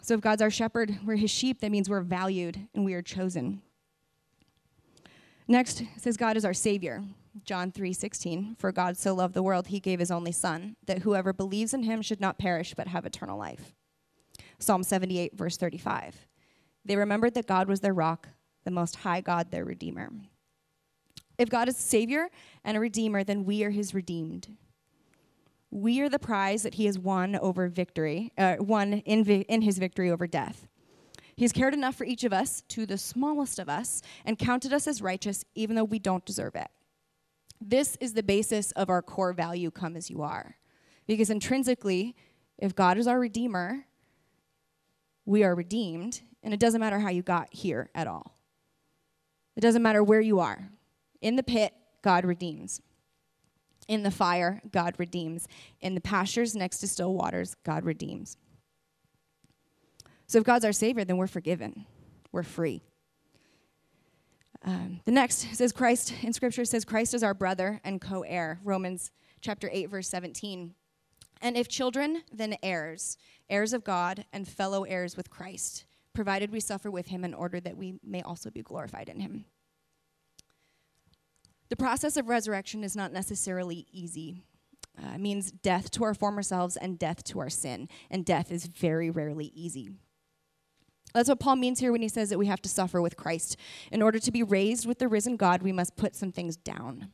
So 0.02 0.16
if 0.16 0.22
God's 0.22 0.42
our 0.42 0.50
shepherd, 0.50 0.98
we're 1.06 1.18
his 1.18 1.30
sheep, 1.30 1.62
that 1.62 1.70
means 1.70 1.88
we're 1.88 2.02
valued 2.02 2.68
and 2.74 2.84
we 2.84 2.96
are 2.96 3.04
chosen. 3.04 3.62
Next, 5.48 5.84
says 5.98 6.18
God 6.18 6.36
is 6.36 6.44
our 6.44 6.54
savior. 6.56 7.04
John 7.44 7.72
3:16 7.72 8.58
For 8.58 8.72
God 8.72 8.98
so 8.98 9.14
loved 9.14 9.36
the 9.36 9.44
world 9.44 9.68
he 9.68 9.80
gave 9.80 10.00
his 10.00 10.10
only 10.10 10.32
son 10.32 10.78
that 10.88 11.04
whoever 11.04 11.32
believes 11.32 11.72
in 11.72 11.84
him 11.84 12.02
should 12.02 12.20
not 12.20 12.40
perish 12.40 12.74
but 12.74 12.88
have 12.88 13.06
eternal 13.06 13.38
life. 13.38 13.76
Psalm 14.58 14.82
78 14.82 15.38
verse 15.38 15.58
35 15.58 16.26
They 16.84 16.96
remembered 16.96 17.36
that 17.36 17.46
God 17.46 17.68
was 17.68 17.82
their 17.82 17.94
rock, 17.94 18.30
the 18.64 18.72
most 18.72 18.96
high 18.96 19.22
God 19.22 19.52
their 19.52 19.64
redeemer. 19.64 20.10
If 21.42 21.50
God 21.50 21.68
is 21.68 21.76
a 21.76 21.82
savior 21.82 22.30
and 22.64 22.78
a 22.78 22.80
redeemer 22.80 23.24
then 23.24 23.46
we 23.46 23.64
are 23.64 23.72
his 23.72 23.96
redeemed. 23.96 24.56
We 25.72 26.00
are 26.02 26.10
the 26.10 26.20
prize 26.20 26.62
that 26.62 26.76
he 26.76 26.86
has 26.86 27.00
won 27.00 27.36
over 27.36 27.68
victory, 27.68 28.32
uh, 28.38 28.58
won 28.60 28.94
in, 28.94 29.24
vi- 29.24 29.46
in 29.50 29.64
his 29.64 29.80
victory 29.80 30.12
over 30.12 30.28
death. 30.28 30.68
He 31.36 31.44
has 31.44 31.52
cared 31.52 31.74
enough 31.74 31.96
for 31.96 32.04
each 32.04 32.24
of 32.24 32.32
us, 32.32 32.62
to 32.68 32.86
the 32.86 32.98
smallest 33.00 33.58
of 33.58 33.70
us, 33.70 34.04
and 34.24 34.38
counted 34.38 34.72
us 34.72 34.86
as 34.86 35.02
righteous 35.02 35.44
even 35.56 35.76
though 35.76 35.84
we 35.84 35.98
don't 35.98 36.26
deserve 36.26 36.54
it. 36.56 36.68
This 37.60 37.96
is 38.00 38.14
the 38.14 38.22
basis 38.22 38.72
of 38.74 38.92
our 38.92 39.02
core 39.02 39.34
value 39.34 39.72
come 39.72 39.96
as 39.96 40.12
you 40.12 40.22
are. 40.22 40.58
Because 41.08 41.32
intrinsically, 41.32 42.16
if 42.60 42.76
God 42.76 43.00
is 43.00 43.08
our 43.08 43.20
Redeemer, 43.20 43.86
we 45.26 45.44
are 45.44 45.56
redeemed, 45.56 46.22
and 46.44 46.54
it 46.54 46.60
doesn't 46.60 46.82
matter 46.82 47.00
how 47.00 47.10
you 47.10 47.24
got 47.24 47.52
here 47.52 47.90
at 47.96 48.06
all. 48.06 48.38
It 49.56 49.62
doesn't 49.62 49.82
matter 49.82 50.04
where 50.04 50.22
you 50.22 50.40
are. 50.40 50.70
In 51.22 51.36
the 51.36 51.44
pit, 51.44 51.74
God 52.02 52.26
redeems. 52.26 52.82
In 53.88 54.04
the 54.04 54.12
fire, 54.12 54.62
God 54.72 54.96
redeems. 54.98 55.48
In 55.82 55.96
the 55.96 56.02
pastures 56.02 56.56
next 56.56 56.80
to 56.80 56.88
still 56.88 57.14
waters, 57.14 57.56
God 57.64 57.86
redeems. 57.86 58.38
So 60.28 60.40
if 60.40 60.44
God's 60.44 60.66
our 60.66 60.72
Savior, 60.72 61.04
then 61.04 61.18
we're 61.18 61.28
forgiven, 61.28 61.86
we're 62.32 62.44
free. 62.44 62.82
Um, 64.64 65.02
the 65.06 65.12
next 65.12 65.56
says 65.56 65.72
Christ 65.72 66.14
in 66.22 66.34
Scripture 66.34 66.66
says 66.66 66.86
Christ 66.86 67.14
is 67.14 67.24
our 67.24 67.34
brother 67.34 67.82
and 67.84 68.00
co-heir. 68.00 68.60
Romans 68.64 69.12
chapter 69.42 69.70
eight 69.74 69.90
verse 69.90 70.08
seventeen. 70.08 70.76
And 71.42 71.58
if 71.58 71.68
children, 71.68 72.22
then 72.32 72.56
heirs, 72.62 73.18
heirs 73.50 73.74
of 73.74 73.84
God 73.84 74.26
and 74.32 74.48
fellow 74.48 74.84
heirs 74.84 75.18
with 75.18 75.32
Christ, 75.32 75.86
provided 76.14 76.52
we 76.52 76.60
suffer 76.60 76.92
with 76.92 77.08
him 77.08 77.26
in 77.26 77.34
order 77.34 77.60
that 77.60 77.76
we 77.76 77.96
may 78.04 78.22
also 78.22 78.52
be 78.52 78.62
glorified 78.62 79.10
in 79.10 79.20
him. 79.20 79.46
The 81.72 81.78
process 81.78 82.18
of 82.18 82.28
resurrection 82.28 82.84
is 82.84 82.98
not 82.98 83.14
necessarily 83.14 83.88
easy. 83.94 84.44
Uh, 85.02 85.14
it 85.16 85.22
means 85.22 85.54
death 85.54 85.90
to 85.92 86.04
our 86.04 86.14
former 86.14 86.44
selves 86.44 86.76
and 86.76 87.00
death 87.00 87.24
to 87.24 87.40
our 87.40 87.50
sin, 87.50 87.88
and 88.10 88.26
death 88.26 88.52
is 88.52 88.66
very 88.66 89.10
rarely 89.10 89.54
easy. 89.56 89.90
That's 91.14 91.30
what 91.30 91.40
Paul 91.40 91.56
means 91.56 91.80
here 91.80 91.94
when 91.94 92.02
he 92.02 92.10
says 92.10 92.28
that 92.28 92.38
we 92.38 92.48
have 92.48 92.62
to 92.64 92.70
suffer 92.70 93.02
with 93.02 93.16
Christ. 93.16 93.56
In 93.90 94.02
order 94.02 94.20
to 94.20 94.32
be 94.34 94.44
raised 94.44 94.86
with 94.86 95.00
the 95.00 95.08
risen 95.08 95.38
God, 95.38 95.62
we 95.62 95.72
must 95.72 95.96
put 95.96 96.14
some 96.14 96.34
things 96.34 96.58
down. 96.58 97.14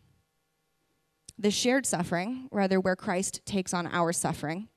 The 1.38 1.52
shared 1.52 1.86
suffering, 1.86 2.50
rather, 2.52 2.80
where 2.80 2.96
Christ 2.96 3.46
takes 3.46 3.76
on 3.76 3.86
our 3.86 4.12
suffering, 4.12 4.70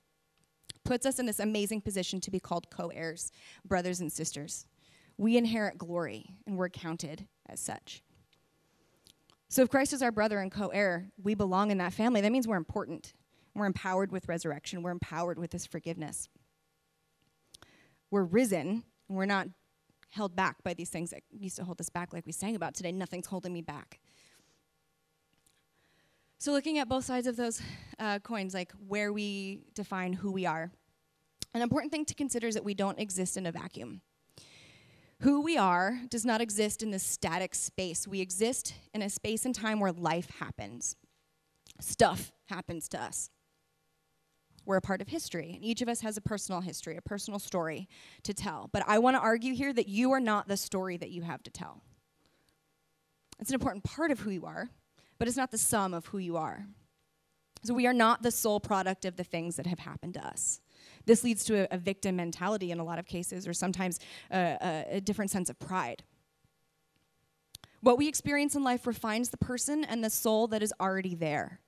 puts 0.84 1.06
us 1.06 1.18
in 1.18 1.24
this 1.24 1.40
amazing 1.40 1.80
position 1.80 2.20
to 2.20 2.30
be 2.30 2.38
called 2.38 2.68
co 2.68 2.88
heirs, 2.88 3.32
brothers 3.64 4.00
and 4.00 4.12
sisters. 4.12 4.66
We 5.16 5.38
inherit 5.38 5.78
glory, 5.78 6.36
and 6.46 6.58
we're 6.58 6.68
counted 6.68 7.28
as 7.48 7.60
such. 7.60 8.02
So, 9.50 9.62
if 9.62 9.68
Christ 9.68 9.92
is 9.92 10.00
our 10.00 10.12
brother 10.12 10.38
and 10.38 10.50
co 10.50 10.68
heir, 10.68 11.10
we 11.20 11.34
belong 11.34 11.72
in 11.72 11.78
that 11.78 11.92
family. 11.92 12.20
That 12.20 12.30
means 12.30 12.46
we're 12.46 12.56
important. 12.56 13.14
We're 13.52 13.66
empowered 13.66 14.12
with 14.12 14.28
resurrection, 14.28 14.82
we're 14.82 14.92
empowered 14.92 15.40
with 15.40 15.50
this 15.50 15.66
forgiveness. 15.66 16.28
We're 18.12 18.24
risen, 18.24 18.84
and 19.08 19.18
we're 19.18 19.26
not 19.26 19.48
held 20.10 20.36
back 20.36 20.62
by 20.62 20.74
these 20.74 20.88
things 20.88 21.10
that 21.10 21.22
used 21.30 21.56
to 21.56 21.64
hold 21.64 21.80
us 21.80 21.88
back, 21.88 22.12
like 22.12 22.26
we 22.26 22.32
sang 22.32 22.54
about 22.54 22.74
today. 22.74 22.92
Nothing's 22.92 23.26
holding 23.26 23.52
me 23.52 23.60
back. 23.60 23.98
So, 26.38 26.52
looking 26.52 26.78
at 26.78 26.88
both 26.88 27.04
sides 27.04 27.26
of 27.26 27.34
those 27.34 27.60
uh, 27.98 28.20
coins, 28.20 28.54
like 28.54 28.70
where 28.86 29.12
we 29.12 29.64
define 29.74 30.12
who 30.12 30.30
we 30.30 30.46
are, 30.46 30.70
an 31.54 31.62
important 31.62 31.90
thing 31.90 32.04
to 32.04 32.14
consider 32.14 32.46
is 32.46 32.54
that 32.54 32.64
we 32.64 32.74
don't 32.74 33.00
exist 33.00 33.36
in 33.36 33.46
a 33.46 33.52
vacuum. 33.52 34.00
Who 35.20 35.42
we 35.42 35.58
are 35.58 36.00
does 36.08 36.24
not 36.24 36.40
exist 36.40 36.82
in 36.82 36.92
this 36.92 37.02
static 37.02 37.54
space. 37.54 38.08
We 38.08 38.22
exist 38.22 38.74
in 38.94 39.02
a 39.02 39.10
space 39.10 39.44
and 39.44 39.54
time 39.54 39.78
where 39.78 39.92
life 39.92 40.30
happens, 40.38 40.96
stuff 41.78 42.32
happens 42.48 42.88
to 42.88 43.02
us. 43.02 43.28
We're 44.64 44.78
a 44.78 44.82
part 44.82 45.02
of 45.02 45.08
history, 45.08 45.52
and 45.54 45.62
each 45.62 45.82
of 45.82 45.88
us 45.88 46.00
has 46.00 46.16
a 46.16 46.22
personal 46.22 46.62
history, 46.62 46.96
a 46.96 47.02
personal 47.02 47.38
story 47.38 47.86
to 48.22 48.32
tell. 48.32 48.70
But 48.72 48.82
I 48.86 48.98
want 48.98 49.16
to 49.16 49.20
argue 49.20 49.54
here 49.54 49.74
that 49.74 49.88
you 49.88 50.12
are 50.12 50.20
not 50.20 50.48
the 50.48 50.56
story 50.56 50.96
that 50.96 51.10
you 51.10 51.22
have 51.22 51.42
to 51.42 51.50
tell. 51.50 51.82
It's 53.38 53.50
an 53.50 53.54
important 53.54 53.84
part 53.84 54.10
of 54.10 54.20
who 54.20 54.30
you 54.30 54.46
are, 54.46 54.70
but 55.18 55.28
it's 55.28 55.36
not 55.36 55.50
the 55.50 55.58
sum 55.58 55.92
of 55.92 56.06
who 56.06 56.18
you 56.18 56.38
are. 56.38 56.66
So 57.62 57.74
we 57.74 57.86
are 57.86 57.92
not 57.92 58.22
the 58.22 58.30
sole 58.30 58.60
product 58.60 59.04
of 59.04 59.16
the 59.16 59.24
things 59.24 59.56
that 59.56 59.66
have 59.66 59.80
happened 59.80 60.14
to 60.14 60.26
us. 60.26 60.60
This 61.06 61.24
leads 61.24 61.44
to 61.44 61.62
a, 61.62 61.74
a 61.74 61.78
victim 61.78 62.16
mentality 62.16 62.70
in 62.70 62.78
a 62.78 62.84
lot 62.84 62.98
of 62.98 63.06
cases, 63.06 63.48
or 63.48 63.52
sometimes 63.52 63.98
a, 64.30 64.84
a 64.90 65.00
different 65.00 65.30
sense 65.30 65.50
of 65.50 65.58
pride. 65.58 66.02
What 67.80 67.96
we 67.96 68.08
experience 68.08 68.54
in 68.54 68.62
life 68.62 68.86
refines 68.86 69.30
the 69.30 69.38
person 69.38 69.84
and 69.84 70.04
the 70.04 70.10
soul 70.10 70.46
that 70.48 70.62
is 70.62 70.72
already 70.80 71.14
there. 71.14 71.60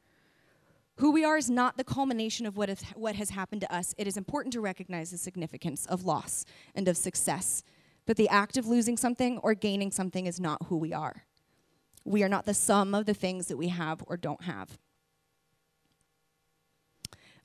Who 0.97 1.11
we 1.11 1.25
are 1.25 1.39
is 1.39 1.49
not 1.49 1.79
the 1.79 1.85
culmination 1.85 2.45
of 2.45 2.57
what, 2.57 2.69
is, 2.69 2.83
what 2.95 3.15
has 3.17 3.31
happened 3.31 3.63
to 3.63 3.75
us. 3.75 3.95
It 3.97 4.07
is 4.07 4.19
important 4.19 4.53
to 4.53 4.61
recognize 4.61 5.11
the 5.11 5.19
significance 5.19 5.87
of 5.87 6.05
loss 6.05 6.45
and 6.75 6.87
of 6.87 6.99
success. 6.99 7.65
But 8.05 8.17
the 8.17 8.29
act 8.29 8.57
of 8.59 8.67
losing 8.67 8.97
something 8.97 9.39
or 9.39 9.55
gaining 9.55 9.91
something 9.91 10.27
is 10.27 10.39
not 10.39 10.67
who 10.67 10.77
we 10.77 10.93
are. 10.93 11.25
We 12.05 12.23
are 12.23 12.29
not 12.29 12.45
the 12.45 12.55
sum 12.55 12.95
of 12.95 13.07
the 13.07 13.15
things 13.15 13.47
that 13.47 13.57
we 13.57 13.69
have 13.69 14.05
or 14.07 14.17
don't 14.17 14.43
have. 14.43 14.79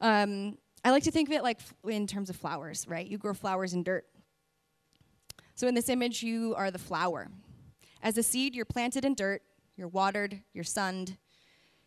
Um, 0.01 0.57
I 0.83 0.91
like 0.91 1.03
to 1.03 1.11
think 1.11 1.29
of 1.29 1.33
it 1.33 1.43
like 1.43 1.59
in 1.87 2.07
terms 2.07 2.29
of 2.29 2.35
flowers, 2.35 2.87
right? 2.87 3.05
You 3.05 3.17
grow 3.17 3.33
flowers 3.33 3.73
in 3.73 3.83
dirt. 3.83 4.05
So 5.55 5.67
in 5.67 5.75
this 5.75 5.89
image, 5.89 6.21
you 6.23 6.53
are 6.55 6.71
the 6.71 6.79
flower. 6.79 7.29
As 8.03 8.17
a 8.17 8.23
seed, 8.23 8.55
you're 8.55 8.65
planted 8.65 9.03
in 9.03 9.15
dirt, 9.15 9.41
you're 9.75 9.87
watered, 9.87 10.41
you're 10.53 10.63
sunned. 10.63 11.17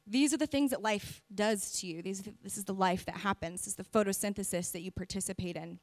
These 0.07 0.35
are 0.35 0.37
the 0.37 0.46
things 0.46 0.70
that 0.72 0.83
life 0.83 1.22
does 1.33 1.70
to 1.81 1.87
you. 1.87 2.03
These, 2.03 2.24
this 2.42 2.59
is 2.59 2.64
the 2.64 2.74
life 2.74 3.05
that 3.05 3.18
happens. 3.18 3.61
This 3.61 3.68
is 3.68 3.74
the 3.76 3.85
photosynthesis 3.85 4.72
that 4.72 4.81
you 4.81 4.90
participate 4.90 5.57
in. 5.57 5.79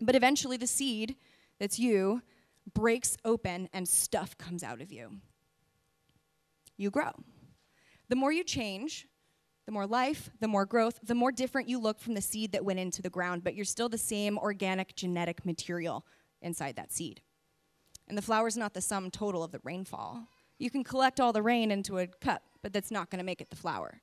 But 0.00 0.16
eventually, 0.16 0.56
the 0.56 0.66
seed 0.66 1.16
that's 1.58 1.78
you 1.78 2.22
breaks 2.72 3.16
open 3.24 3.68
and 3.72 3.86
stuff 3.86 4.38
comes 4.38 4.62
out 4.62 4.80
of 4.80 4.90
you. 4.90 5.18
You 6.78 6.90
grow. 6.90 7.12
The 8.08 8.16
more 8.16 8.32
you 8.32 8.44
change, 8.44 9.06
the 9.70 9.74
more 9.74 9.86
life, 9.86 10.30
the 10.40 10.48
more 10.48 10.66
growth, 10.66 10.98
the 11.00 11.14
more 11.14 11.30
different 11.30 11.68
you 11.68 11.78
look 11.78 12.00
from 12.00 12.14
the 12.14 12.20
seed 12.20 12.50
that 12.50 12.64
went 12.64 12.80
into 12.80 13.00
the 13.00 13.08
ground, 13.08 13.44
but 13.44 13.54
you're 13.54 13.64
still 13.64 13.88
the 13.88 13.96
same 13.96 14.36
organic 14.36 14.96
genetic 14.96 15.46
material 15.46 16.04
inside 16.42 16.74
that 16.74 16.90
seed. 16.90 17.20
And 18.08 18.18
the 18.18 18.22
flower's 18.22 18.56
not 18.56 18.74
the 18.74 18.80
sum 18.80 19.12
total 19.12 19.44
of 19.44 19.52
the 19.52 19.60
rainfall. 19.62 20.26
You 20.58 20.70
can 20.70 20.82
collect 20.82 21.20
all 21.20 21.32
the 21.32 21.40
rain 21.40 21.70
into 21.70 21.98
a 21.98 22.08
cup, 22.08 22.42
but 22.62 22.72
that's 22.72 22.90
not 22.90 23.10
going 23.10 23.20
to 23.20 23.24
make 23.24 23.40
it 23.40 23.48
the 23.48 23.54
flower. 23.54 24.00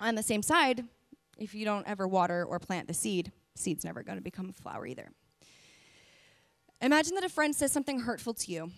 On 0.00 0.14
the 0.14 0.22
same 0.22 0.42
side, 0.42 0.82
if 1.36 1.54
you 1.54 1.66
don't 1.66 1.86
ever 1.86 2.08
water 2.08 2.42
or 2.42 2.58
plant 2.58 2.88
the 2.88 2.94
seed, 2.94 3.30
seed's 3.54 3.84
never 3.84 4.02
going 4.02 4.16
to 4.16 4.24
become 4.24 4.48
a 4.48 4.54
flower 4.54 4.86
either. 4.86 5.10
Imagine 6.80 7.16
that 7.16 7.24
a 7.24 7.28
friend 7.28 7.54
says 7.54 7.70
something 7.70 8.00
hurtful 8.00 8.32
to 8.32 8.50
you. 8.50 8.70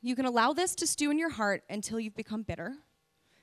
You 0.00 0.16
can 0.16 0.24
allow 0.24 0.54
this 0.54 0.74
to 0.76 0.86
stew 0.86 1.10
in 1.10 1.18
your 1.18 1.28
heart 1.28 1.62
until 1.68 2.00
you've 2.00 2.16
become 2.16 2.40
bitter. 2.40 2.76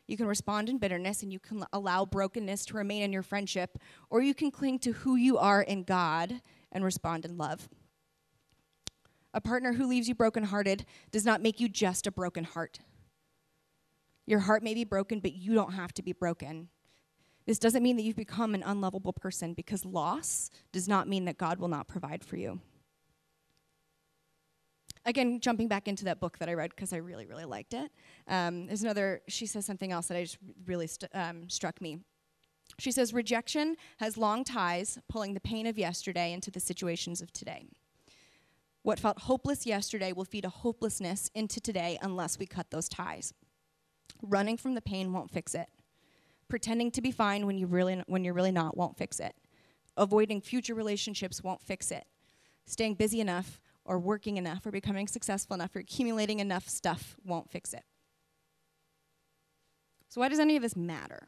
You 0.07 0.17
can 0.17 0.27
respond 0.27 0.69
in 0.69 0.77
bitterness 0.77 1.23
and 1.23 1.31
you 1.31 1.39
can 1.39 1.65
allow 1.71 2.05
brokenness 2.05 2.65
to 2.65 2.77
remain 2.77 3.03
in 3.03 3.13
your 3.13 3.23
friendship, 3.23 3.77
or 4.09 4.21
you 4.21 4.33
can 4.33 4.51
cling 4.51 4.79
to 4.79 4.91
who 4.91 5.15
you 5.15 5.37
are 5.37 5.61
in 5.61 5.83
God 5.83 6.41
and 6.71 6.83
respond 6.83 7.25
in 7.25 7.37
love. 7.37 7.69
A 9.33 9.41
partner 9.41 9.73
who 9.73 9.87
leaves 9.87 10.07
you 10.07 10.15
brokenhearted 10.15 10.85
does 11.11 11.25
not 11.25 11.41
make 11.41 11.59
you 11.59 11.67
just 11.69 12.05
a 12.05 12.11
broken 12.11 12.43
heart. 12.43 12.79
Your 14.25 14.39
heart 14.39 14.63
may 14.63 14.73
be 14.73 14.83
broken, 14.83 15.19
but 15.19 15.33
you 15.33 15.53
don't 15.53 15.73
have 15.73 15.93
to 15.93 16.03
be 16.03 16.13
broken. 16.13 16.69
This 17.45 17.59
doesn't 17.59 17.83
mean 17.83 17.97
that 17.97 18.03
you've 18.03 18.15
become 18.15 18.55
an 18.55 18.63
unlovable 18.63 19.13
person 19.13 19.53
because 19.53 19.83
loss 19.83 20.49
does 20.71 20.87
not 20.87 21.09
mean 21.09 21.25
that 21.25 21.37
God 21.37 21.59
will 21.59 21.67
not 21.67 21.87
provide 21.87 22.23
for 22.23 22.37
you. 22.37 22.61
Again, 25.05 25.39
jumping 25.41 25.67
back 25.67 25.87
into 25.87 26.05
that 26.05 26.19
book 26.19 26.37
that 26.37 26.47
I 26.47 26.53
read 26.53 26.69
because 26.69 26.93
I 26.93 26.97
really, 26.97 27.25
really 27.25 27.45
liked 27.45 27.73
it. 27.73 27.91
Um, 28.27 28.67
there's 28.67 28.83
another, 28.83 29.21
she 29.27 29.45
says 29.45 29.65
something 29.65 29.91
else 29.91 30.07
that 30.07 30.17
I 30.17 30.23
just 30.23 30.37
really 30.65 30.89
um, 31.13 31.49
struck 31.49 31.81
me. 31.81 31.99
She 32.79 32.91
says, 32.91 33.13
rejection 33.13 33.75
has 33.97 34.17
long 34.17 34.43
ties 34.43 34.97
pulling 35.09 35.33
the 35.33 35.41
pain 35.41 35.67
of 35.67 35.77
yesterday 35.77 36.31
into 36.31 36.49
the 36.49 36.59
situations 36.59 37.21
of 37.21 37.33
today. 37.33 37.65
What 38.81 38.99
felt 38.99 39.19
hopeless 39.19 39.65
yesterday 39.65 40.11
will 40.11 40.25
feed 40.25 40.45
a 40.45 40.49
hopelessness 40.49 41.29
into 41.35 41.59
today 41.59 41.97
unless 42.01 42.39
we 42.39 42.45
cut 42.45 42.71
those 42.71 42.89
ties. 42.89 43.33
Running 44.21 44.57
from 44.57 44.73
the 44.75 44.81
pain 44.81 45.13
won't 45.13 45.31
fix 45.31 45.53
it. 45.53 45.67
Pretending 46.49 46.91
to 46.91 47.01
be 47.01 47.11
fine 47.11 47.45
when, 47.45 47.57
you 47.57 47.67
really, 47.67 48.01
when 48.07 48.23
you're 48.23 48.33
really 48.33 48.51
not 48.51 48.77
won't 48.77 48.97
fix 48.97 49.19
it. 49.19 49.35
Avoiding 49.95 50.41
future 50.41 50.75
relationships 50.75 51.43
won't 51.43 51.61
fix 51.61 51.91
it. 51.91 52.05
Staying 52.65 52.95
busy 52.95 53.19
enough 53.19 53.59
or 53.85 53.99
working 53.99 54.37
enough 54.37 54.65
or 54.65 54.71
becoming 54.71 55.07
successful 55.07 55.53
enough 55.53 55.75
or 55.75 55.79
accumulating 55.79 56.39
enough 56.39 56.67
stuff 56.67 57.15
won't 57.25 57.49
fix 57.49 57.73
it. 57.73 57.83
So, 60.09 60.21
why 60.21 60.29
does 60.29 60.39
any 60.39 60.55
of 60.55 60.61
this 60.61 60.75
matter? 60.75 61.27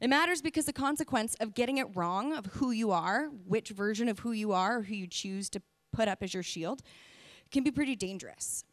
It 0.00 0.08
matters 0.08 0.42
because 0.42 0.66
the 0.66 0.72
consequence 0.72 1.34
of 1.40 1.54
getting 1.54 1.78
it 1.78 1.86
wrong 1.94 2.32
of 2.32 2.46
who 2.46 2.70
you 2.70 2.92
are, 2.92 3.26
which 3.46 3.70
version 3.70 4.08
of 4.08 4.20
who 4.20 4.32
you 4.32 4.52
are, 4.52 4.78
or 4.78 4.82
who 4.82 4.94
you 4.94 5.06
choose 5.06 5.48
to 5.50 5.62
put 5.92 6.08
up 6.08 6.22
as 6.22 6.34
your 6.34 6.42
shield, 6.42 6.82
can 7.50 7.64
be 7.64 7.70
pretty 7.70 7.96
dangerous. 7.96 8.64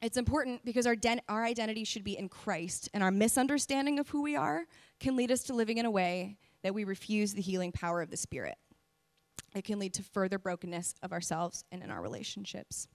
It's 0.00 0.16
important 0.16 0.64
because 0.64 0.86
our, 0.86 0.96
our 1.28 1.44
identity 1.44 1.84
should 1.84 2.02
be 2.02 2.16
in 2.16 2.28
Christ, 2.28 2.88
and 2.94 3.02
our 3.02 3.10
misunderstanding 3.10 3.98
of 3.98 4.08
who 4.08 4.22
we 4.22 4.34
are 4.34 4.64
can 5.00 5.16
lead 5.16 5.30
us 5.30 5.44
to 5.44 5.54
living 5.54 5.78
in 5.78 5.86
a 5.86 5.90
way 5.90 6.38
that 6.62 6.74
we 6.74 6.84
refuse 6.84 7.34
the 7.34 7.42
healing 7.42 7.72
power 7.72 8.00
of 8.00 8.10
the 8.10 8.16
Spirit. 8.16 8.56
It 9.54 9.64
can 9.64 9.78
lead 9.78 9.94
to 9.94 10.02
further 10.02 10.38
brokenness 10.38 10.94
of 11.02 11.12
ourselves 11.12 11.64
and 11.70 11.82
in 11.82 11.90
our 11.90 12.00
relationships. 12.00 12.88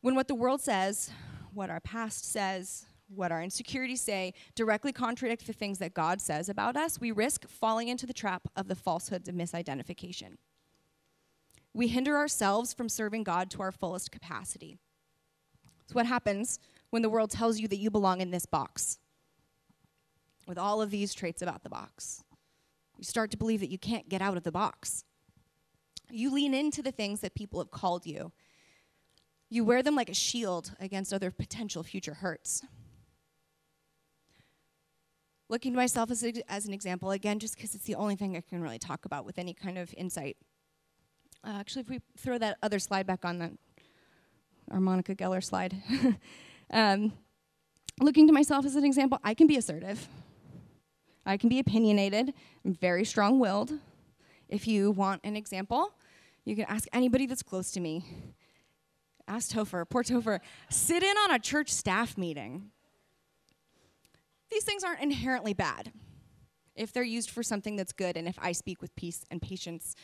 When 0.00 0.14
what 0.14 0.28
the 0.28 0.34
world 0.34 0.60
says, 0.60 1.10
what 1.52 1.70
our 1.70 1.80
past 1.80 2.30
says, 2.30 2.86
what 3.14 3.32
our 3.32 3.42
insecurities 3.42 4.00
say 4.00 4.32
directly 4.54 4.92
contradict 4.92 5.46
the 5.46 5.52
things 5.52 5.78
that 5.78 5.94
God 5.94 6.20
says 6.20 6.48
about 6.48 6.76
us, 6.76 7.00
we 7.00 7.10
risk 7.10 7.48
falling 7.48 7.88
into 7.88 8.06
the 8.06 8.12
trap 8.12 8.42
of 8.56 8.68
the 8.68 8.76
falsehoods 8.76 9.28
of 9.28 9.34
misidentification. 9.34 10.36
We 11.74 11.88
hinder 11.88 12.16
ourselves 12.16 12.72
from 12.72 12.88
serving 12.88 13.24
God 13.24 13.50
to 13.50 13.62
our 13.62 13.72
fullest 13.72 14.10
capacity. 14.10 14.78
So, 15.86 15.94
what 15.94 16.06
happens 16.06 16.60
when 16.90 17.02
the 17.02 17.10
world 17.10 17.30
tells 17.30 17.58
you 17.58 17.68
that 17.68 17.78
you 17.78 17.90
belong 17.90 18.20
in 18.20 18.30
this 18.30 18.46
box 18.46 18.98
with 20.46 20.58
all 20.58 20.80
of 20.80 20.90
these 20.90 21.14
traits 21.14 21.42
about 21.42 21.62
the 21.62 21.68
box? 21.68 22.24
You 23.00 23.04
start 23.04 23.30
to 23.32 23.36
believe 23.36 23.60
that 23.60 23.70
you 23.70 23.78
can't 23.78 24.08
get 24.08 24.22
out 24.22 24.36
of 24.36 24.44
the 24.44 24.52
box. 24.52 25.04
You 26.10 26.32
lean 26.32 26.54
into 26.54 26.82
the 26.82 26.92
things 26.92 27.20
that 27.20 27.34
people 27.34 27.58
have 27.58 27.70
called 27.70 28.06
you. 28.06 28.30
You 29.48 29.64
wear 29.64 29.82
them 29.82 29.96
like 29.96 30.08
a 30.08 30.14
shield 30.14 30.72
against 30.78 31.12
other 31.12 31.32
potential 31.32 31.82
future 31.82 32.14
hurts 32.14 32.62
looking 35.50 35.72
to 35.72 35.76
myself 35.76 36.10
as, 36.10 36.24
a, 36.24 36.32
as 36.50 36.64
an 36.64 36.72
example, 36.72 37.10
again, 37.10 37.38
just 37.38 37.56
because 37.56 37.74
it's 37.74 37.84
the 37.84 37.96
only 37.96 38.14
thing 38.14 38.36
I 38.36 38.40
can 38.40 38.62
really 38.62 38.78
talk 38.78 39.04
about 39.04 39.26
with 39.26 39.38
any 39.38 39.52
kind 39.52 39.76
of 39.76 39.92
insight. 39.96 40.36
Uh, 41.44 41.56
actually, 41.58 41.82
if 41.82 41.90
we 41.90 42.00
throw 42.16 42.38
that 42.38 42.56
other 42.62 42.78
slide 42.78 43.06
back 43.06 43.24
on, 43.24 43.38
that 43.40 43.50
our 44.70 44.80
Monica 44.80 45.14
Geller 45.14 45.42
slide. 45.42 45.74
um, 46.70 47.12
looking 48.00 48.28
to 48.28 48.32
myself 48.32 48.64
as 48.64 48.76
an 48.76 48.84
example, 48.84 49.18
I 49.24 49.34
can 49.34 49.48
be 49.48 49.56
assertive. 49.56 50.08
I 51.26 51.36
can 51.36 51.48
be 51.48 51.58
opinionated. 51.58 52.32
I'm 52.64 52.74
very 52.74 53.04
strong 53.04 53.38
willed. 53.38 53.72
If 54.48 54.66
you 54.66 54.90
want 54.90 55.20
an 55.24 55.36
example, 55.36 55.94
you 56.44 56.56
can 56.56 56.64
ask 56.68 56.88
anybody 56.92 57.26
that's 57.26 57.42
close 57.42 57.70
to 57.72 57.80
me. 57.80 58.04
Ask 59.28 59.52
Topher, 59.52 59.88
poor 59.88 60.02
Topher. 60.02 60.40
Sit 60.70 61.02
in 61.02 61.16
on 61.18 61.30
a 61.30 61.38
church 61.38 61.70
staff 61.70 62.18
meeting 62.18 62.70
these 64.50 64.64
things 64.64 64.82
aren't 64.82 65.00
inherently 65.00 65.54
bad 65.54 65.92
if 66.74 66.92
they're 66.92 67.02
used 67.02 67.30
for 67.30 67.42
something 67.42 67.76
that's 67.76 67.92
good 67.92 68.16
and 68.16 68.26
if 68.26 68.38
I 68.40 68.52
speak 68.52 68.82
with 68.82 68.94
peace 68.96 69.24
and 69.30 69.40
patience. 69.40 69.94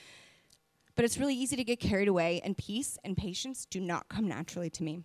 But 0.95 1.05
it's 1.05 1.19
really 1.19 1.35
easy 1.35 1.57
to 1.57 1.65
get 1.65 1.79
carried 1.79 2.09
away, 2.09 2.41
and 2.43 2.57
peace 2.57 2.97
and 3.05 3.17
patience 3.17 3.67
do 3.67 3.81
not 3.81 4.09
come 4.09 4.27
naturally 4.29 4.71
to 4.71 4.83
me. 4.83 5.03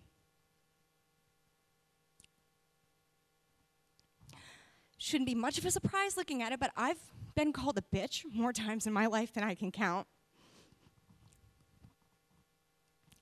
Shouldn't 5.02 5.26
be 5.26 5.34
much 5.34 5.58
of 5.58 5.66
a 5.66 5.70
surprise 5.72 6.16
looking 6.16 6.44
at 6.44 6.52
it, 6.52 6.60
but 6.60 6.70
I've 6.76 7.00
been 7.34 7.52
called 7.52 7.76
a 7.76 7.82
bitch 7.96 8.22
more 8.32 8.52
times 8.52 8.86
in 8.86 8.92
my 8.92 9.06
life 9.06 9.32
than 9.32 9.42
I 9.42 9.56
can 9.56 9.72
count. 9.72 10.06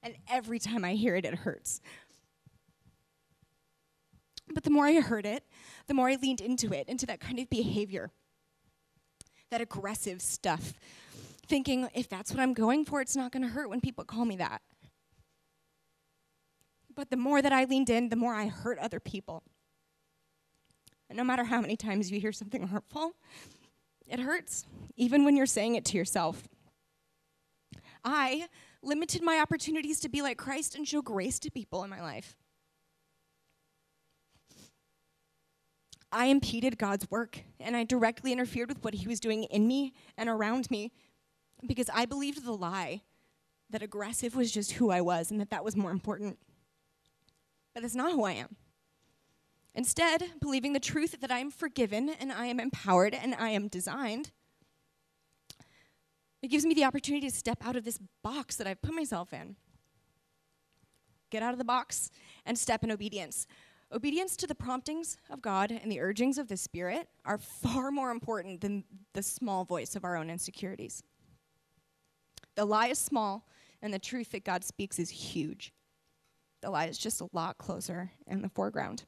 And 0.02 0.14
every 0.28 0.58
time 0.58 0.84
I 0.84 0.92
hear 0.92 1.16
it, 1.16 1.24
it 1.24 1.36
hurts. 1.36 1.80
But 4.52 4.64
the 4.64 4.70
more 4.70 4.84
I 4.84 5.00
heard 5.00 5.24
it, 5.24 5.42
the 5.86 5.94
more 5.94 6.10
I 6.10 6.18
leaned 6.20 6.42
into 6.42 6.70
it, 6.74 6.86
into 6.86 7.06
that 7.06 7.18
kind 7.18 7.38
of 7.38 7.48
behavior, 7.48 8.10
that 9.48 9.62
aggressive 9.62 10.20
stuff, 10.20 10.74
thinking 11.46 11.88
if 11.94 12.10
that's 12.10 12.30
what 12.30 12.40
I'm 12.40 12.52
going 12.52 12.84
for, 12.84 13.00
it's 13.00 13.16
not 13.16 13.32
going 13.32 13.42
to 13.42 13.48
hurt 13.48 13.70
when 13.70 13.80
people 13.80 14.04
call 14.04 14.26
me 14.26 14.36
that. 14.36 14.60
But 16.94 17.08
the 17.08 17.16
more 17.16 17.40
that 17.40 17.54
I 17.54 17.64
leaned 17.64 17.88
in, 17.88 18.10
the 18.10 18.16
more 18.16 18.34
I 18.34 18.48
hurt 18.48 18.78
other 18.78 19.00
people. 19.00 19.44
And 21.10 21.16
no 21.16 21.24
matter 21.24 21.42
how 21.42 21.60
many 21.60 21.76
times 21.76 22.10
you 22.12 22.20
hear 22.20 22.30
something 22.30 22.68
hurtful, 22.68 23.14
it 24.06 24.20
hurts, 24.20 24.64
even 24.96 25.24
when 25.24 25.36
you're 25.36 25.44
saying 25.44 25.74
it 25.74 25.84
to 25.86 25.96
yourself. 25.96 26.48
I 28.04 28.46
limited 28.80 29.20
my 29.20 29.40
opportunities 29.40 29.98
to 30.00 30.08
be 30.08 30.22
like 30.22 30.38
Christ 30.38 30.76
and 30.76 30.86
show 30.86 31.02
grace 31.02 31.40
to 31.40 31.50
people 31.50 31.82
in 31.82 31.90
my 31.90 32.00
life. 32.00 32.36
I 36.12 36.26
impeded 36.26 36.78
God's 36.78 37.10
work 37.10 37.40
and 37.58 37.76
I 37.76 37.82
directly 37.82 38.32
interfered 38.32 38.68
with 38.68 38.82
what 38.84 38.94
He 38.94 39.08
was 39.08 39.18
doing 39.18 39.44
in 39.44 39.66
me 39.66 39.92
and 40.16 40.28
around 40.28 40.70
me 40.70 40.92
because 41.66 41.90
I 41.92 42.06
believed 42.06 42.44
the 42.44 42.52
lie 42.52 43.02
that 43.70 43.82
aggressive 43.82 44.36
was 44.36 44.52
just 44.52 44.72
who 44.72 44.90
I 44.90 45.00
was 45.00 45.32
and 45.32 45.40
that 45.40 45.50
that 45.50 45.64
was 45.64 45.76
more 45.76 45.90
important. 45.90 46.38
But 47.74 47.82
that's 47.82 47.96
not 47.96 48.12
who 48.12 48.24
I 48.24 48.32
am. 48.32 48.56
Instead, 49.74 50.24
believing 50.40 50.72
the 50.72 50.80
truth 50.80 51.20
that 51.20 51.30
I 51.30 51.38
am 51.38 51.50
forgiven 51.50 52.08
and 52.08 52.32
I 52.32 52.46
am 52.46 52.58
empowered 52.58 53.14
and 53.14 53.34
I 53.34 53.50
am 53.50 53.68
designed, 53.68 54.32
it 56.42 56.48
gives 56.48 56.64
me 56.64 56.74
the 56.74 56.84
opportunity 56.84 57.28
to 57.28 57.34
step 57.34 57.58
out 57.64 57.76
of 57.76 57.84
this 57.84 57.98
box 58.22 58.56
that 58.56 58.66
I've 58.66 58.82
put 58.82 58.94
myself 58.94 59.32
in. 59.32 59.56
Get 61.30 61.42
out 61.42 61.52
of 61.52 61.58
the 61.58 61.64
box 61.64 62.10
and 62.44 62.58
step 62.58 62.82
in 62.82 62.90
obedience. 62.90 63.46
Obedience 63.92 64.36
to 64.36 64.46
the 64.46 64.54
promptings 64.54 65.16
of 65.30 65.42
God 65.42 65.70
and 65.70 65.90
the 65.90 66.00
urgings 66.00 66.38
of 66.38 66.48
the 66.48 66.56
Spirit 66.56 67.08
are 67.24 67.38
far 67.38 67.90
more 67.90 68.10
important 68.10 68.60
than 68.60 68.84
the 69.14 69.22
small 69.22 69.64
voice 69.64 69.96
of 69.96 70.04
our 70.04 70.16
own 70.16 70.30
insecurities. 70.30 71.02
The 72.56 72.64
lie 72.64 72.88
is 72.88 72.98
small, 72.98 73.46
and 73.82 73.92
the 73.92 73.98
truth 73.98 74.32
that 74.32 74.44
God 74.44 74.64
speaks 74.64 74.98
is 74.98 75.10
huge. 75.10 75.72
The 76.62 76.70
lie 76.70 76.86
is 76.86 76.98
just 76.98 77.20
a 77.20 77.28
lot 77.32 77.58
closer 77.58 78.12
in 78.26 78.42
the 78.42 78.48
foreground. 78.48 79.04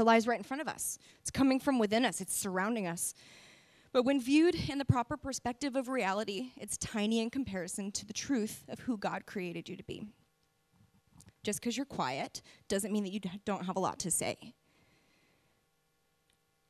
The 0.00 0.04
lie 0.04 0.16
is 0.16 0.26
right 0.26 0.38
in 0.38 0.44
front 0.44 0.62
of 0.62 0.66
us, 0.66 0.98
it's 1.20 1.30
coming 1.30 1.60
from 1.60 1.78
within 1.78 2.06
us, 2.06 2.22
it's 2.22 2.34
surrounding 2.34 2.86
us. 2.86 3.12
But 3.92 4.04
when 4.04 4.18
viewed 4.18 4.54
in 4.54 4.78
the 4.78 4.84
proper 4.86 5.18
perspective 5.18 5.76
of 5.76 5.88
reality, 5.88 6.52
it's 6.56 6.78
tiny 6.78 7.20
in 7.20 7.28
comparison 7.28 7.92
to 7.92 8.06
the 8.06 8.14
truth 8.14 8.64
of 8.70 8.80
who 8.80 8.96
God 8.96 9.26
created 9.26 9.68
you 9.68 9.76
to 9.76 9.84
be. 9.84 10.06
Just 11.42 11.60
because 11.60 11.76
you're 11.76 11.84
quiet 11.84 12.40
doesn't 12.66 12.90
mean 12.90 13.04
that 13.04 13.12
you 13.12 13.20
don't 13.44 13.66
have 13.66 13.76
a 13.76 13.78
lot 13.78 13.98
to 13.98 14.10
say. 14.10 14.54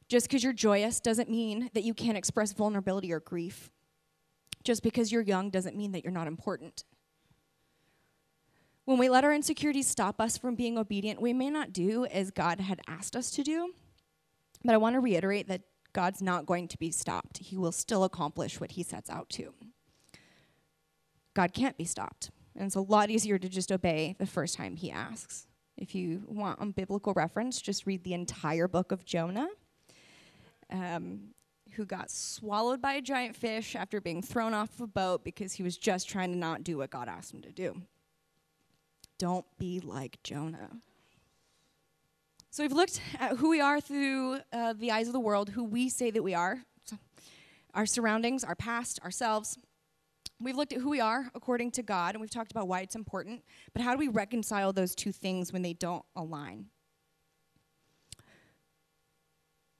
Just 0.08 0.26
because 0.26 0.42
you're 0.42 0.52
joyous 0.52 0.98
doesn't 0.98 1.30
mean 1.30 1.70
that 1.72 1.84
you 1.84 1.94
can't 1.94 2.18
express 2.18 2.52
vulnerability 2.52 3.12
or 3.12 3.20
grief. 3.20 3.70
Just 4.64 4.82
because 4.82 5.12
you're 5.12 5.22
young 5.22 5.50
doesn't 5.50 5.76
mean 5.76 5.92
that 5.92 6.02
you're 6.02 6.12
not 6.12 6.26
important. 6.26 6.82
When 8.90 8.98
we 8.98 9.08
let 9.08 9.22
our 9.22 9.32
insecurities 9.32 9.86
stop 9.86 10.20
us 10.20 10.36
from 10.36 10.56
being 10.56 10.76
obedient, 10.76 11.22
we 11.22 11.32
may 11.32 11.48
not 11.48 11.72
do 11.72 12.06
as 12.06 12.32
God 12.32 12.58
had 12.58 12.80
asked 12.88 13.14
us 13.14 13.30
to 13.30 13.44
do. 13.44 13.72
But 14.64 14.74
I 14.74 14.78
want 14.78 14.94
to 14.94 15.00
reiterate 15.00 15.46
that 15.46 15.60
God's 15.92 16.20
not 16.20 16.44
going 16.44 16.66
to 16.66 16.76
be 16.76 16.90
stopped. 16.90 17.38
He 17.38 17.56
will 17.56 17.70
still 17.70 18.02
accomplish 18.02 18.60
what 18.60 18.72
he 18.72 18.82
sets 18.82 19.08
out 19.08 19.28
to. 19.30 19.54
God 21.34 21.52
can't 21.52 21.76
be 21.78 21.84
stopped. 21.84 22.32
And 22.56 22.66
it's 22.66 22.74
a 22.74 22.80
lot 22.80 23.10
easier 23.10 23.38
to 23.38 23.48
just 23.48 23.70
obey 23.70 24.16
the 24.18 24.26
first 24.26 24.56
time 24.56 24.74
he 24.74 24.90
asks. 24.90 25.46
If 25.76 25.94
you 25.94 26.24
want 26.26 26.58
a 26.60 26.66
biblical 26.66 27.14
reference, 27.14 27.62
just 27.62 27.86
read 27.86 28.02
the 28.02 28.14
entire 28.14 28.66
book 28.66 28.90
of 28.90 29.04
Jonah, 29.04 29.50
um, 30.68 31.28
who 31.74 31.86
got 31.86 32.10
swallowed 32.10 32.82
by 32.82 32.94
a 32.94 33.00
giant 33.00 33.36
fish 33.36 33.76
after 33.76 34.00
being 34.00 34.20
thrown 34.20 34.52
off 34.52 34.74
of 34.74 34.80
a 34.80 34.86
boat 34.88 35.22
because 35.22 35.52
he 35.52 35.62
was 35.62 35.76
just 35.76 36.08
trying 36.08 36.32
to 36.32 36.36
not 36.36 36.64
do 36.64 36.78
what 36.78 36.90
God 36.90 37.08
asked 37.08 37.32
him 37.32 37.42
to 37.42 37.52
do. 37.52 37.82
Don't 39.20 39.44
be 39.58 39.80
like 39.80 40.18
Jonah. 40.22 40.70
So 42.48 42.64
we've 42.64 42.72
looked 42.72 43.02
at 43.18 43.36
who 43.36 43.50
we 43.50 43.60
are 43.60 43.78
through 43.78 44.38
uh, 44.50 44.72
the 44.72 44.90
eyes 44.90 45.08
of 45.08 45.12
the 45.12 45.20
world, 45.20 45.50
who 45.50 45.62
we 45.62 45.90
say 45.90 46.10
that 46.10 46.22
we 46.22 46.32
are, 46.32 46.62
our 47.74 47.84
surroundings, 47.84 48.44
our 48.44 48.54
past, 48.54 48.98
ourselves. 49.04 49.58
We've 50.40 50.56
looked 50.56 50.72
at 50.72 50.80
who 50.80 50.88
we 50.88 51.00
are 51.00 51.30
according 51.34 51.72
to 51.72 51.82
God, 51.82 52.14
and 52.14 52.22
we've 52.22 52.30
talked 52.30 52.50
about 52.50 52.66
why 52.66 52.80
it's 52.80 52.96
important, 52.96 53.44
but 53.74 53.82
how 53.82 53.92
do 53.92 53.98
we 53.98 54.08
reconcile 54.08 54.72
those 54.72 54.94
two 54.94 55.12
things 55.12 55.52
when 55.52 55.60
they 55.60 55.74
don't 55.74 56.04
align? 56.16 56.70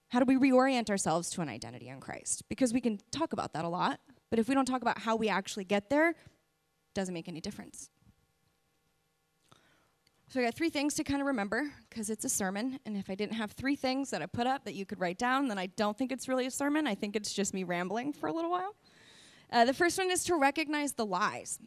How 0.09 0.21
do 0.21 0.27
we 0.27 0.37
reorient 0.37 0.91
ourselves 0.91 1.31
to 1.31 1.41
an 1.41 1.49
identity 1.49 1.89
in 1.89 1.99
Christ? 1.99 2.43
Because 2.51 2.75
we 2.75 2.83
can 2.83 3.01
talk 3.11 3.33
about 3.33 3.55
that 3.55 3.65
a 3.65 3.69
lot, 3.69 4.01
but 4.29 4.39
if 4.39 4.51
we 4.51 4.55
don't 4.55 4.67
talk 4.67 4.83
about 4.83 4.99
how 4.99 5.17
we 5.17 5.31
actually 5.31 5.65
get 5.65 5.89
there, 5.89 6.15
doesn't 6.93 7.15
make 7.15 7.27
any 7.27 7.41
difference. 7.41 7.89
So 10.31 10.39
I 10.39 10.45
got 10.45 10.55
three 10.55 10.71
things 10.71 10.95
to 10.95 11.03
kind 11.03 11.21
of 11.21 11.27
remember 11.27 11.73
because 11.89 12.09
it's 12.09 12.25
a 12.25 12.29
sermon. 12.29 12.79
And 12.87 12.97
if 12.97 13.11
I 13.11 13.17
didn't 13.17 13.35
have 13.35 13.51
three 13.51 13.75
things 13.75 14.11
that 14.11 14.23
I 14.23 14.27
put 14.27 14.47
up 14.47 14.65
that 14.65 14.75
you 14.75 14.87
could 14.87 15.01
write 15.01 15.19
down, 15.19 15.49
then 15.49 15.59
I 15.59 15.67
don't 15.67 15.99
think 15.99 16.13
it's 16.13 16.29
really 16.29 16.47
a 16.47 16.53
sermon. 16.53 16.87
I 16.87 16.95
think 16.95 17.17
it's 17.17 17.33
just 17.33 17.53
me 17.53 17.65
rambling 17.65 18.13
for 18.13 18.29
a 18.29 18.33
little 18.33 18.53
while. 18.53 18.77
Uh, 19.53 19.65
the 19.65 19.75
first 19.75 19.99
one 19.99 20.09
is 20.09 20.23
to 20.25 20.37
recognize 20.37 20.93
the 20.93 21.05
lies. 21.05 21.59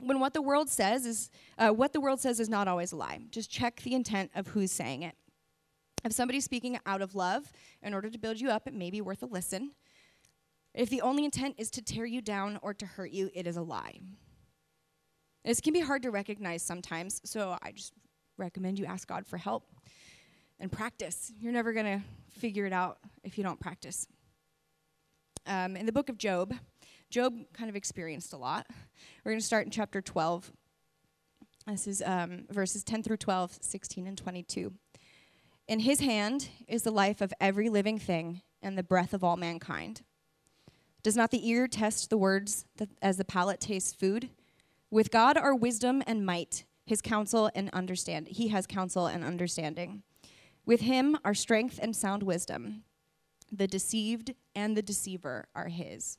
When 0.00 0.18
what 0.18 0.34
the 0.34 0.42
world 0.42 0.68
says 0.68 1.06
is 1.06 1.30
uh, 1.58 1.68
what 1.68 1.92
the 1.92 2.00
world 2.00 2.18
says 2.18 2.40
is 2.40 2.48
not 2.48 2.66
always 2.66 2.90
a 2.90 2.96
lie. 2.96 3.20
Just 3.30 3.52
check 3.52 3.80
the 3.82 3.94
intent 3.94 4.32
of 4.34 4.48
who's 4.48 4.72
saying 4.72 5.02
it. 5.04 5.14
If 6.04 6.10
somebody's 6.10 6.44
speaking 6.44 6.76
out 6.86 7.02
of 7.02 7.14
love 7.14 7.52
in 7.84 7.94
order 7.94 8.10
to 8.10 8.18
build 8.18 8.40
you 8.40 8.50
up, 8.50 8.66
it 8.66 8.74
may 8.74 8.90
be 8.90 9.00
worth 9.00 9.22
a 9.22 9.26
listen. 9.26 9.70
If 10.74 10.90
the 10.90 11.02
only 11.02 11.24
intent 11.24 11.54
is 11.56 11.70
to 11.72 11.82
tear 11.82 12.04
you 12.04 12.20
down 12.20 12.58
or 12.62 12.74
to 12.74 12.86
hurt 12.86 13.12
you, 13.12 13.30
it 13.32 13.46
is 13.46 13.56
a 13.56 13.62
lie. 13.62 14.00
This 15.44 15.60
can 15.60 15.72
be 15.72 15.80
hard 15.80 16.02
to 16.02 16.10
recognize 16.10 16.62
sometimes, 16.62 17.20
so 17.24 17.56
I 17.62 17.72
just 17.72 17.94
recommend 18.36 18.78
you 18.78 18.84
ask 18.84 19.08
God 19.08 19.26
for 19.26 19.38
help 19.38 19.64
and 20.58 20.70
practice. 20.70 21.32
You're 21.40 21.52
never 21.52 21.72
going 21.72 21.86
to 21.86 22.04
figure 22.38 22.66
it 22.66 22.72
out 22.72 22.98
if 23.24 23.38
you 23.38 23.44
don't 23.44 23.58
practice. 23.58 24.06
Um, 25.46 25.76
in 25.76 25.86
the 25.86 25.92
book 25.92 26.10
of 26.10 26.18
Job, 26.18 26.54
Job 27.08 27.34
kind 27.54 27.70
of 27.70 27.76
experienced 27.76 28.34
a 28.34 28.36
lot. 28.36 28.66
We're 29.24 29.32
going 29.32 29.40
to 29.40 29.46
start 29.46 29.64
in 29.64 29.70
chapter 29.70 30.02
12. 30.02 30.52
This 31.66 31.86
is 31.86 32.02
um, 32.04 32.44
verses 32.50 32.84
10 32.84 33.02
through 33.02 33.16
12, 33.16 33.58
16, 33.60 34.06
and 34.06 34.18
22. 34.18 34.72
In 35.68 35.80
his 35.80 36.00
hand 36.00 36.48
is 36.68 36.82
the 36.82 36.90
life 36.90 37.20
of 37.22 37.32
every 37.40 37.70
living 37.70 37.98
thing 37.98 38.42
and 38.62 38.76
the 38.76 38.82
breath 38.82 39.14
of 39.14 39.24
all 39.24 39.36
mankind. 39.36 40.02
Does 41.02 41.16
not 41.16 41.30
the 41.30 41.48
ear 41.48 41.66
test 41.66 42.10
the 42.10 42.18
words 42.18 42.66
as 43.00 43.16
the 43.16 43.24
palate 43.24 43.60
tastes 43.60 43.94
food? 43.94 44.28
With 44.90 45.10
God 45.10 45.36
are 45.36 45.54
wisdom 45.54 46.02
and 46.06 46.26
might, 46.26 46.64
his 46.84 47.00
counsel 47.00 47.50
and 47.54 47.70
understand. 47.70 48.28
He 48.28 48.48
has 48.48 48.66
counsel 48.66 49.06
and 49.06 49.24
understanding. 49.24 50.02
With 50.66 50.80
him 50.80 51.16
are 51.24 51.34
strength 51.34 51.78
and 51.80 51.94
sound 51.94 52.22
wisdom. 52.22 52.82
The 53.52 53.68
deceived 53.68 54.34
and 54.54 54.76
the 54.76 54.82
deceiver 54.82 55.48
are 55.54 55.68
his. 55.68 56.18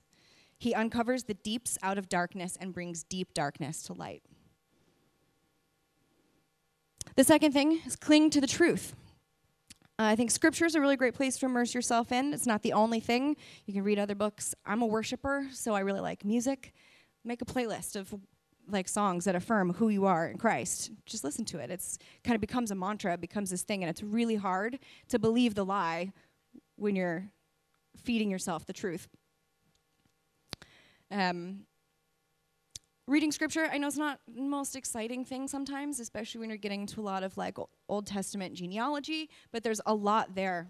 He 0.58 0.74
uncovers 0.74 1.24
the 1.24 1.34
deeps 1.34 1.78
out 1.82 1.98
of 1.98 2.08
darkness 2.08 2.58
and 2.60 2.74
brings 2.74 3.04
deep 3.04 3.34
darkness 3.34 3.82
to 3.84 3.94
light. 3.94 4.24
The 7.16 7.24
second 7.24 7.52
thing 7.52 7.82
is 7.86 7.96
cling 7.96 8.30
to 8.30 8.42
the 8.42 8.48
truth. 8.48 8.96
Uh, 10.00 10.04
I 10.06 10.16
think 10.16 10.32
scripture 10.32 10.66
is 10.66 10.76
a 10.76 10.82
really 10.82 10.96
great 10.96 11.14
place 11.14 11.38
to 11.40 11.46
immerse 11.46 11.74
yourself 11.74 12.12
in. 12.12 12.34
It's 12.34 12.48
not 12.48 12.62
the 12.62 12.74
only 12.74 13.00
thing. 13.00 13.36
You 13.66 13.74
can 13.74 13.84
read 13.84 14.00
other 14.00 14.16
books. 14.16 14.56
I'm 14.66 14.82
a 14.82 14.86
worshiper, 14.86 15.48
so 15.52 15.74
I 15.74 15.82
really 15.82 16.00
like 16.00 16.24
music. 16.24 16.74
Make 17.24 17.42
a 17.42 17.46
playlist 17.46 17.96
of 17.96 18.14
like 18.68 18.88
songs 18.88 19.26
that 19.26 19.36
affirm 19.36 19.74
who 19.74 19.90
you 19.90 20.06
are 20.06 20.28
in 20.28 20.38
Christ. 20.38 20.92
Just 21.06 21.24
listen 21.24 21.46
to 21.46 21.60
it. 21.60 21.70
It's 21.70 21.98
kind 22.24 22.36
of 22.36 22.42
becomes 22.42 22.72
a 22.72 22.76
mantra, 22.76 23.14
it 23.14 23.22
becomes 23.22 23.50
this 23.50 23.64
thing, 23.64 23.84
and 23.84 23.90
it's 23.90 24.04
really 24.04 24.36
hard 24.36 24.80
to 25.10 25.20
believe 25.20 25.56
the 25.56 25.66
lie 25.66 26.12
when 26.76 26.96
you're 26.96 27.30
feeding 27.98 28.30
yourself 28.30 28.66
the 28.66 28.74
truth. 28.74 29.08
Um, 31.12 31.62
reading 33.08 33.32
scripture, 33.32 33.68
I 33.72 33.78
know 33.78 33.88
it's 33.88 33.98
not 33.98 34.20
the 34.34 34.42
most 34.42 34.76
exciting 34.76 35.26
thing 35.26 35.48
sometimes, 35.48 36.00
especially 36.00 36.40
when 36.40 36.50
you're 36.50 36.58
getting 36.58 36.86
to 36.88 37.02
a 37.02 37.04
lot 37.04 37.24
of 37.24 37.38
like 37.38 37.58
Old 37.90 38.08
Testament 38.08 38.54
genealogy, 38.54 39.30
but 39.52 39.64
there's 39.64 39.82
a 39.86 39.94
lot 39.94 40.36
there. 40.36 40.70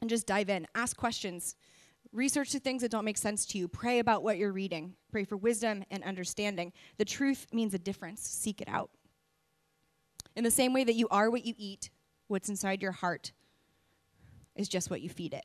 And 0.00 0.10
just 0.10 0.26
dive 0.26 0.50
in, 0.50 0.66
ask 0.74 0.96
questions. 0.96 1.56
Research 2.12 2.52
the 2.52 2.58
things 2.58 2.82
that 2.82 2.90
don't 2.90 3.04
make 3.04 3.18
sense 3.18 3.44
to 3.46 3.58
you. 3.58 3.68
Pray 3.68 3.98
about 3.98 4.22
what 4.22 4.38
you're 4.38 4.52
reading. 4.52 4.94
Pray 5.10 5.24
for 5.24 5.36
wisdom 5.36 5.84
and 5.90 6.02
understanding. 6.04 6.72
The 6.98 7.04
truth 7.04 7.46
means 7.52 7.74
a 7.74 7.78
difference. 7.78 8.22
Seek 8.22 8.60
it 8.60 8.68
out. 8.68 8.90
In 10.34 10.44
the 10.44 10.50
same 10.50 10.72
way 10.72 10.84
that 10.84 10.94
you 10.94 11.08
are 11.10 11.30
what 11.30 11.44
you 11.44 11.54
eat, 11.56 11.90
what's 12.28 12.48
inside 12.48 12.82
your 12.82 12.92
heart 12.92 13.32
is 14.54 14.68
just 14.68 14.90
what 14.90 15.00
you 15.00 15.08
feed 15.08 15.34
it. 15.34 15.44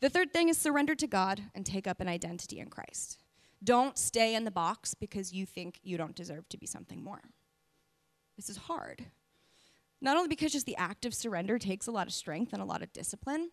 The 0.00 0.10
third 0.10 0.32
thing 0.32 0.48
is 0.48 0.58
surrender 0.58 0.94
to 0.96 1.06
God 1.06 1.42
and 1.54 1.64
take 1.64 1.86
up 1.86 2.00
an 2.00 2.08
identity 2.08 2.58
in 2.58 2.68
Christ. 2.68 3.18
Don't 3.62 3.96
stay 3.96 4.34
in 4.34 4.44
the 4.44 4.50
box 4.50 4.94
because 4.94 5.32
you 5.32 5.46
think 5.46 5.78
you 5.82 5.96
don't 5.96 6.16
deserve 6.16 6.48
to 6.48 6.58
be 6.58 6.66
something 6.66 7.02
more. 7.02 7.22
This 8.36 8.48
is 8.48 8.56
hard. 8.56 9.06
Not 10.00 10.16
only 10.16 10.28
because 10.28 10.52
just 10.52 10.66
the 10.66 10.76
act 10.76 11.04
of 11.04 11.14
surrender 11.14 11.58
takes 11.58 11.86
a 11.86 11.92
lot 11.92 12.08
of 12.08 12.12
strength 12.12 12.52
and 12.52 12.60
a 12.60 12.66
lot 12.66 12.82
of 12.82 12.92
discipline, 12.92 13.50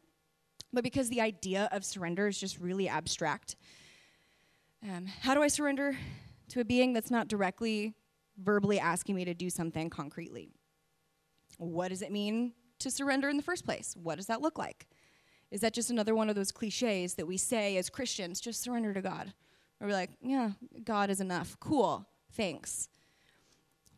but 0.71 0.83
because 0.83 1.09
the 1.09 1.21
idea 1.21 1.69
of 1.71 1.83
surrender 1.83 2.27
is 2.27 2.39
just 2.39 2.59
really 2.59 2.87
abstract. 2.87 3.55
Um, 4.83 5.07
how 5.21 5.33
do 5.33 5.41
I 5.41 5.47
surrender 5.47 5.97
to 6.49 6.61
a 6.61 6.65
being 6.65 6.93
that's 6.93 7.11
not 7.11 7.27
directly 7.27 7.93
verbally 8.37 8.79
asking 8.79 9.15
me 9.15 9.25
to 9.25 9.33
do 9.33 9.49
something 9.49 9.89
concretely? 9.89 10.51
What 11.57 11.89
does 11.89 12.01
it 12.01 12.11
mean 12.11 12.53
to 12.79 12.89
surrender 12.89 13.29
in 13.29 13.37
the 13.37 13.43
first 13.43 13.65
place? 13.65 13.95
What 14.01 14.15
does 14.15 14.27
that 14.27 14.41
look 14.41 14.57
like? 14.57 14.87
Is 15.51 15.61
that 15.61 15.73
just 15.73 15.89
another 15.89 16.15
one 16.15 16.29
of 16.29 16.35
those 16.35 16.51
cliches 16.51 17.15
that 17.15 17.27
we 17.27 17.35
say 17.35 17.77
as 17.77 17.89
Christians, 17.89 18.39
just 18.39 18.61
surrender 18.61 18.93
to 18.93 19.01
God? 19.01 19.33
Or 19.81 19.87
we're 19.87 19.93
like, 19.93 20.11
yeah, 20.21 20.51
God 20.83 21.09
is 21.09 21.21
enough. 21.21 21.57
Cool, 21.59 22.05
thanks. 22.33 22.89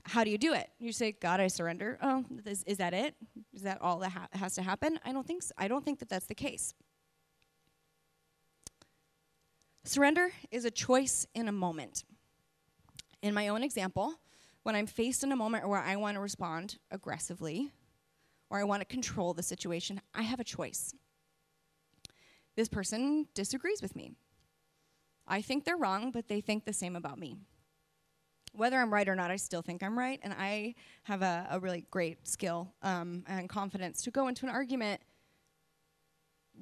How 0.06 0.24
do 0.24 0.32
you 0.32 0.38
do 0.38 0.54
it? 0.54 0.70
You 0.80 0.92
say, 0.92 1.12
God, 1.12 1.40
I 1.40 1.48
surrender. 1.48 1.98
Oh, 2.02 2.26
is, 2.46 2.64
is 2.64 2.78
that 2.78 2.94
it? 2.94 3.16
Is 3.54 3.62
that 3.64 3.82
all 3.82 4.00
that 4.00 4.12
ha- 4.12 4.28
has 4.34 4.56
to 4.56 4.62
happen? 4.62 5.00
I 5.06 5.12
don't 5.12 5.26
think 5.26 5.44
so. 5.44 5.54
I 5.58 5.68
don't 5.68 5.86
think 5.86 6.00
that 6.00 6.10
that's 6.10 6.26
the 6.26 6.36
case. 6.36 6.74
Surrender 9.84 10.30
is 10.52 10.66
a 10.66 10.72
choice 10.72 11.26
in 11.34 11.48
a 11.48 11.52
moment. 11.52 12.04
In 13.22 13.34
my 13.34 13.48
own 13.48 13.64
example, 13.64 14.16
when 14.64 14.76
I'm 14.76 14.88
faced 14.88 15.24
in 15.24 15.32
a 15.32 15.36
moment 15.36 15.68
where 15.68 15.80
I 15.80 15.96
want 15.96 16.16
to 16.16 16.22
respond 16.22 16.78
aggressively 16.92 17.72
or 18.50 18.60
I 18.60 18.64
want 18.64 18.82
to 18.82 18.86
control 18.86 19.34
the 19.34 19.44
situation, 19.44 20.02
I 20.14 20.24
have 20.24 20.40
a 20.40 20.44
choice. 20.44 20.94
This 22.56 22.68
person 22.68 23.28
disagrees 23.34 23.82
with 23.82 23.96
me. 23.96 24.12
I 25.28 25.42
think 25.42 25.64
they're 25.64 25.78
wrong, 25.78 26.12
but 26.12 26.28
they 26.28 26.42
think 26.42 26.66
the 26.66 26.74
same 26.74 26.96
about 26.96 27.18
me 27.18 27.38
whether 28.54 28.78
I'm 28.78 28.94
right 28.94 29.08
or 29.08 29.16
not, 29.16 29.32
I 29.32 29.38
still 29.38 29.62
think 29.62 29.82
I'm 29.84 29.98
right, 29.98 30.20
and 30.24 30.34
I 30.38 30.76
have 31.04 31.22
a, 31.22 31.48
a 31.52 31.60
really 31.60 31.86
great 31.90 32.28
skill 32.28 32.74
um, 32.84 33.24
and 33.28 33.48
confidence 33.48 34.02
to 34.04 34.12
go 34.12 34.28
into 34.28 34.46
an 34.46 34.52
argument 34.52 35.02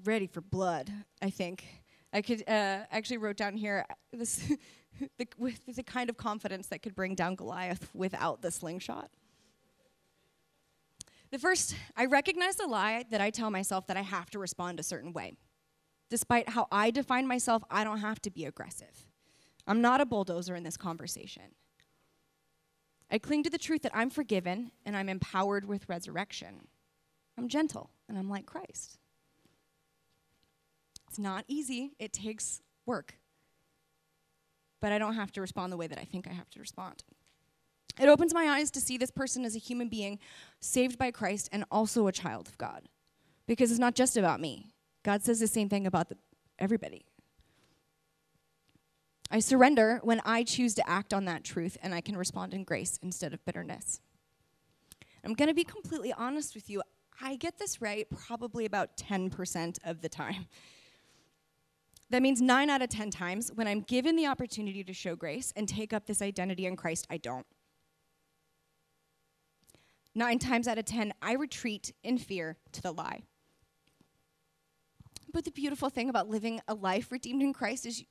ready 0.04 0.28
for 0.28 0.42
blood. 0.42 0.92
I 1.22 1.30
think 1.30 1.66
I 2.14 2.22
could 2.22 2.42
uh, 2.48 2.86
actually 2.92 3.18
wrote 3.18 3.38
down 3.38 3.56
here 3.56 3.86
this 4.12 4.52
the, 5.18 5.28
with 5.38 5.60
the 5.66 5.84
kind 5.84 6.10
of 6.10 6.18
confidence 6.18 6.68
that 6.68 6.82
could 6.82 6.96
bring 6.96 7.16
down 7.16 7.36
Goliath 7.36 7.90
without 7.94 8.42
the 8.42 8.52
slingshot. 8.52 9.10
The 11.32 11.40
first, 11.40 11.76
I 11.96 12.06
recognize 12.06 12.56
the 12.56 12.66
lie 12.66 13.06
that 13.12 13.22
I 13.22 13.30
tell 13.30 13.52
myself 13.52 13.86
that 13.88 13.98
I 13.98 14.02
have 14.02 14.32
to 14.32 14.40
respond 14.40 14.80
a 14.80 14.84
certain 14.84 15.14
way. 15.14 15.34
Despite 16.10 16.50
how 16.50 16.68
I 16.72 16.90
define 16.90 17.28
myself, 17.28 17.64
I 17.70 17.84
don't 17.84 18.00
have 18.00 18.20
to 18.24 18.32
be 18.32 18.46
aggressive. 18.46 19.06
I'm 19.68 19.82
not 19.82 20.02
a 20.02 20.08
bulldozer 20.08 20.56
in 20.56 20.64
this 20.64 20.76
conversation. 20.76 21.44
I 23.12 23.18
cling 23.18 23.44
to 23.44 23.50
the 23.50 23.58
truth 23.58 23.82
that 23.84 23.96
I'm 23.96 24.10
forgiven 24.10 24.72
and 24.86 24.96
I'm 24.96 25.10
empowered 25.10 25.66
with 25.66 25.90
resurrection. 25.90 26.68
I'm 27.38 27.48
gentle 27.48 27.90
and 28.08 28.18
I'm 28.18 28.30
like 28.30 28.46
Christ. 28.46 29.00
It's 31.08 31.18
not 31.20 31.44
easy, 31.48 31.94
it 31.98 32.14
takes 32.14 32.62
work. 32.86 33.16
But 34.80 34.92
I 34.92 35.00
don't 35.00 35.16
have 35.16 35.32
to 35.34 35.42
respond 35.42 35.74
the 35.74 35.78
way 35.78 35.88
that 35.88 35.98
I 35.98 36.04
think 36.04 36.28
I 36.28 36.34
have 36.34 36.50
to 36.52 36.60
respond. 36.60 37.04
It 38.00 38.08
opens 38.08 38.34
my 38.34 38.46
eyes 38.46 38.72
to 38.72 38.82
see 38.82 38.98
this 38.98 39.12
person 39.12 39.44
as 39.44 39.56
a 39.56 39.60
human 39.60 39.90
being 39.90 40.20
saved 40.60 40.98
by 40.98 41.12
Christ 41.12 41.50
and 41.52 41.66
also 41.72 42.08
a 42.08 42.12
child 42.12 42.48
of 42.48 42.58
God. 42.58 42.88
Because 43.46 43.72
it's 43.72 43.80
not 43.80 43.96
just 43.96 44.16
about 44.16 44.40
me. 44.40 44.68
God 45.04 45.24
says 45.24 45.40
the 45.40 45.48
same 45.48 45.68
thing 45.68 45.88
about 45.88 46.10
the, 46.10 46.18
everybody. 46.60 47.06
I 49.32 49.40
surrender 49.40 50.00
when 50.04 50.22
I 50.26 50.44
choose 50.44 50.74
to 50.76 50.90
act 50.90 51.14
on 51.14 51.26
that 51.26 51.44
truth 51.44 51.78
and 51.84 51.94
I 51.94 52.02
can 52.02 52.18
respond 52.18 52.54
in 52.54 52.64
grace 52.64 53.00
instead 53.04 53.34
of 53.34 53.46
bitterness. 53.46 54.02
I'm 55.24 55.34
going 55.34 55.50
to 55.50 55.54
be 55.54 55.64
completely 55.64 56.12
honest 56.14 56.56
with 56.56 56.70
you. 56.70 56.82
I 57.22 57.36
get 57.36 57.60
this 57.60 57.82
right 57.82 58.08
probably 58.10 58.66
about 58.66 58.98
10% 58.98 59.78
of 59.84 60.02
the 60.02 60.10
time. 60.10 60.48
That 62.12 62.24
means 62.24 62.42
nine 62.42 62.72
out 62.72 62.82
of 62.82 62.90
10 62.90 63.12
times 63.12 63.52
when 63.54 63.68
I'm 63.68 63.82
given 63.82 64.16
the 64.16 64.26
opportunity 64.26 64.84
to 64.84 64.94
show 64.94 65.16
grace 65.16 65.54
and 65.56 65.70
take 65.70 65.94
up 65.94 66.08
this 66.08 66.24
identity 66.24 66.66
in 66.66 66.76
Christ, 66.76 67.06
I 67.10 67.18
don't. 67.18 67.46
Nine 70.16 70.40
times 70.40 70.68
out 70.68 70.80
of 70.80 70.86
10, 70.86 71.14
I 71.22 71.34
retreat 71.34 71.94
in 72.04 72.18
fear 72.18 72.58
to 72.72 72.82
the 72.82 72.92
lie. 72.92 73.22
But 75.32 75.46
the 75.46 75.52
beautiful 75.52 75.90
thing 75.90 76.10
about 76.10 76.28
living 76.28 76.62
a 76.68 76.74
life 76.74 77.12
redeemed 77.12 77.44
in 77.44 77.54
Christ 77.54 77.86
is 77.86 78.04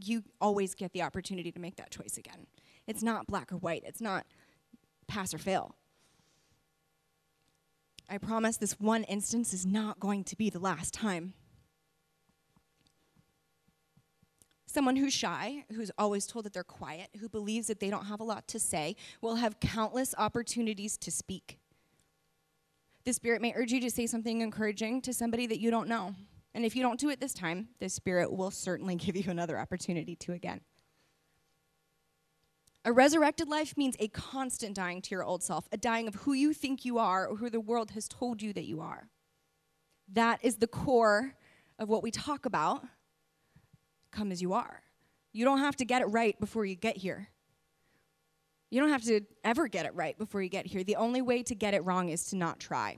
you 0.00 0.22
always 0.40 0.74
get 0.74 0.92
the 0.92 1.02
opportunity 1.02 1.50
to 1.52 1.58
make 1.58 1.76
that 1.76 1.90
choice 1.90 2.16
again. 2.16 2.46
It's 2.86 3.02
not 3.02 3.26
black 3.26 3.52
or 3.52 3.56
white, 3.56 3.82
it's 3.86 4.00
not 4.00 4.26
pass 5.06 5.32
or 5.34 5.38
fail. 5.38 5.74
I 8.08 8.18
promise 8.18 8.56
this 8.56 8.78
one 8.78 9.04
instance 9.04 9.52
is 9.52 9.66
not 9.66 9.98
going 9.98 10.24
to 10.24 10.36
be 10.36 10.48
the 10.48 10.60
last 10.60 10.94
time. 10.94 11.34
Someone 14.66 14.96
who's 14.96 15.14
shy, 15.14 15.64
who's 15.74 15.90
always 15.98 16.26
told 16.26 16.44
that 16.44 16.52
they're 16.52 16.62
quiet, 16.62 17.08
who 17.18 17.28
believes 17.28 17.66
that 17.68 17.80
they 17.80 17.90
don't 17.90 18.06
have 18.06 18.20
a 18.20 18.24
lot 18.24 18.46
to 18.48 18.60
say, 18.60 18.94
will 19.22 19.36
have 19.36 19.58
countless 19.58 20.14
opportunities 20.18 20.96
to 20.98 21.10
speak. 21.10 21.58
The 23.04 23.12
Spirit 23.12 23.40
may 23.40 23.54
urge 23.56 23.72
you 23.72 23.80
to 23.80 23.90
say 23.90 24.06
something 24.06 24.40
encouraging 24.40 25.00
to 25.02 25.14
somebody 25.14 25.46
that 25.46 25.60
you 25.60 25.70
don't 25.70 25.88
know. 25.88 26.14
And 26.56 26.64
if 26.64 26.74
you 26.74 26.82
don't 26.82 26.98
do 26.98 27.10
it 27.10 27.20
this 27.20 27.34
time, 27.34 27.68
the 27.80 27.88
Spirit 27.90 28.32
will 28.32 28.50
certainly 28.50 28.94
give 28.96 29.14
you 29.14 29.30
another 29.30 29.58
opportunity 29.58 30.16
to 30.16 30.32
again. 30.32 30.62
A 32.86 32.92
resurrected 32.92 33.48
life 33.48 33.76
means 33.76 33.94
a 34.00 34.08
constant 34.08 34.74
dying 34.74 35.02
to 35.02 35.10
your 35.10 35.22
old 35.22 35.42
self, 35.42 35.68
a 35.70 35.76
dying 35.76 36.08
of 36.08 36.14
who 36.14 36.32
you 36.32 36.54
think 36.54 36.84
you 36.84 36.98
are 36.98 37.26
or 37.26 37.36
who 37.36 37.50
the 37.50 37.60
world 37.60 37.90
has 37.90 38.08
told 38.08 38.40
you 38.40 38.54
that 38.54 38.64
you 38.64 38.80
are. 38.80 39.10
That 40.10 40.38
is 40.42 40.56
the 40.56 40.66
core 40.66 41.34
of 41.78 41.90
what 41.90 42.02
we 42.02 42.10
talk 42.10 42.46
about. 42.46 42.86
Come 44.10 44.32
as 44.32 44.40
you 44.40 44.54
are. 44.54 44.82
You 45.32 45.44
don't 45.44 45.58
have 45.58 45.76
to 45.76 45.84
get 45.84 46.00
it 46.00 46.06
right 46.06 46.38
before 46.40 46.64
you 46.64 46.74
get 46.74 46.96
here. 46.96 47.28
You 48.70 48.80
don't 48.80 48.90
have 48.90 49.04
to 49.04 49.20
ever 49.44 49.68
get 49.68 49.84
it 49.84 49.94
right 49.94 50.16
before 50.16 50.40
you 50.40 50.48
get 50.48 50.64
here. 50.64 50.84
The 50.84 50.96
only 50.96 51.20
way 51.20 51.42
to 51.42 51.54
get 51.54 51.74
it 51.74 51.84
wrong 51.84 52.08
is 52.08 52.24
to 52.26 52.36
not 52.36 52.60
try. 52.60 52.96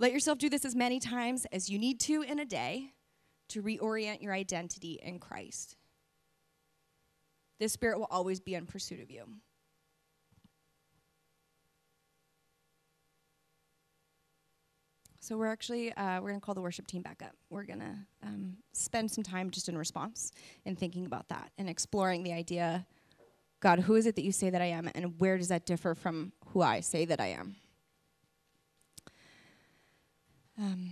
Let 0.00 0.12
yourself 0.12 0.38
do 0.38 0.48
this 0.48 0.64
as 0.64 0.76
many 0.76 1.00
times 1.00 1.44
as 1.52 1.68
you 1.68 1.78
need 1.78 1.98
to 2.00 2.22
in 2.22 2.38
a 2.38 2.44
day 2.44 2.92
to 3.48 3.62
reorient 3.62 4.22
your 4.22 4.32
identity 4.32 5.00
in 5.02 5.18
Christ. 5.18 5.76
This 7.58 7.72
spirit 7.72 7.98
will 7.98 8.08
always 8.10 8.38
be 8.38 8.54
in 8.54 8.66
pursuit 8.66 9.00
of 9.00 9.10
you. 9.10 9.24
So 15.20 15.36
we're 15.36 15.46
actually 15.48 15.92
uh, 15.92 16.20
we're 16.22 16.28
gonna 16.28 16.40
call 16.40 16.54
the 16.54 16.62
worship 16.62 16.86
team 16.86 17.02
back 17.02 17.20
up. 17.22 17.32
We're 17.50 17.64
gonna 17.64 18.06
um, 18.22 18.56
spend 18.72 19.10
some 19.10 19.24
time 19.24 19.50
just 19.50 19.68
in 19.68 19.76
response 19.76 20.32
and 20.64 20.78
thinking 20.78 21.04
about 21.04 21.28
that 21.28 21.50
and 21.58 21.68
exploring 21.68 22.22
the 22.22 22.32
idea, 22.32 22.86
God, 23.60 23.80
who 23.80 23.96
is 23.96 24.06
it 24.06 24.14
that 24.14 24.22
you 24.22 24.32
say 24.32 24.48
that 24.48 24.62
I 24.62 24.66
am, 24.66 24.88
and 24.94 25.20
where 25.20 25.36
does 25.36 25.48
that 25.48 25.66
differ 25.66 25.94
from 25.94 26.32
who 26.46 26.62
I 26.62 26.80
say 26.80 27.04
that 27.04 27.20
I 27.20 27.26
am? 27.26 27.56
Um, 30.58 30.90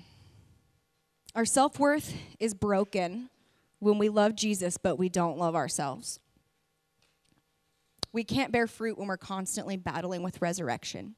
our 1.35 1.45
self 1.45 1.81
worth 1.81 2.15
is 2.39 2.55
broken 2.55 3.31
when 3.81 3.99
we 3.99 4.09
love 4.09 4.37
Jesus, 4.37 4.79
but 4.79 4.97
we 4.97 5.09
don't 5.09 5.39
love 5.39 5.57
ourselves. 5.57 6.21
We 8.13 8.23
can't 8.23 8.53
bear 8.53 8.67
fruit 8.67 8.97
when 8.97 9.09
we're 9.09 9.17
constantly 9.17 9.77
battling 9.77 10.23
with 10.23 10.41
resurrection. 10.41 11.17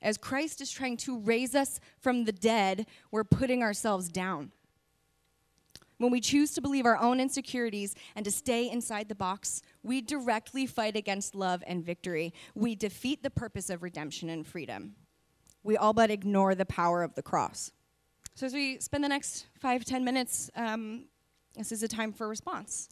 As 0.00 0.16
Christ 0.16 0.60
is 0.60 0.70
trying 0.70 0.96
to 0.98 1.18
raise 1.18 1.54
us 1.54 1.78
from 2.00 2.24
the 2.24 2.32
dead, 2.32 2.86
we're 3.10 3.24
putting 3.24 3.62
ourselves 3.62 4.08
down. 4.08 4.52
When 5.98 6.12
we 6.12 6.20
choose 6.20 6.52
to 6.52 6.60
believe 6.60 6.86
our 6.86 6.96
own 6.96 7.20
insecurities 7.20 7.94
and 8.16 8.24
to 8.24 8.30
stay 8.30 8.70
inside 8.70 9.08
the 9.08 9.14
box, 9.14 9.62
we 9.82 10.00
directly 10.00 10.64
fight 10.66 10.96
against 10.96 11.34
love 11.34 11.62
and 11.66 11.84
victory. 11.84 12.32
We 12.54 12.76
defeat 12.76 13.22
the 13.22 13.30
purpose 13.30 13.68
of 13.68 13.82
redemption 13.82 14.30
and 14.30 14.46
freedom. 14.46 14.94
We 15.68 15.76
all 15.76 15.92
but 15.92 16.10
ignore 16.10 16.54
the 16.54 16.64
power 16.64 17.02
of 17.02 17.14
the 17.14 17.20
cross. 17.20 17.72
So, 18.34 18.46
as 18.46 18.54
we 18.54 18.78
spend 18.78 19.04
the 19.04 19.08
next 19.08 19.48
five, 19.60 19.84
ten 19.84 20.02
minutes, 20.02 20.50
um, 20.56 21.04
this 21.54 21.72
is 21.72 21.82
a 21.82 21.88
time 21.88 22.10
for 22.10 22.26
response. 22.26 22.88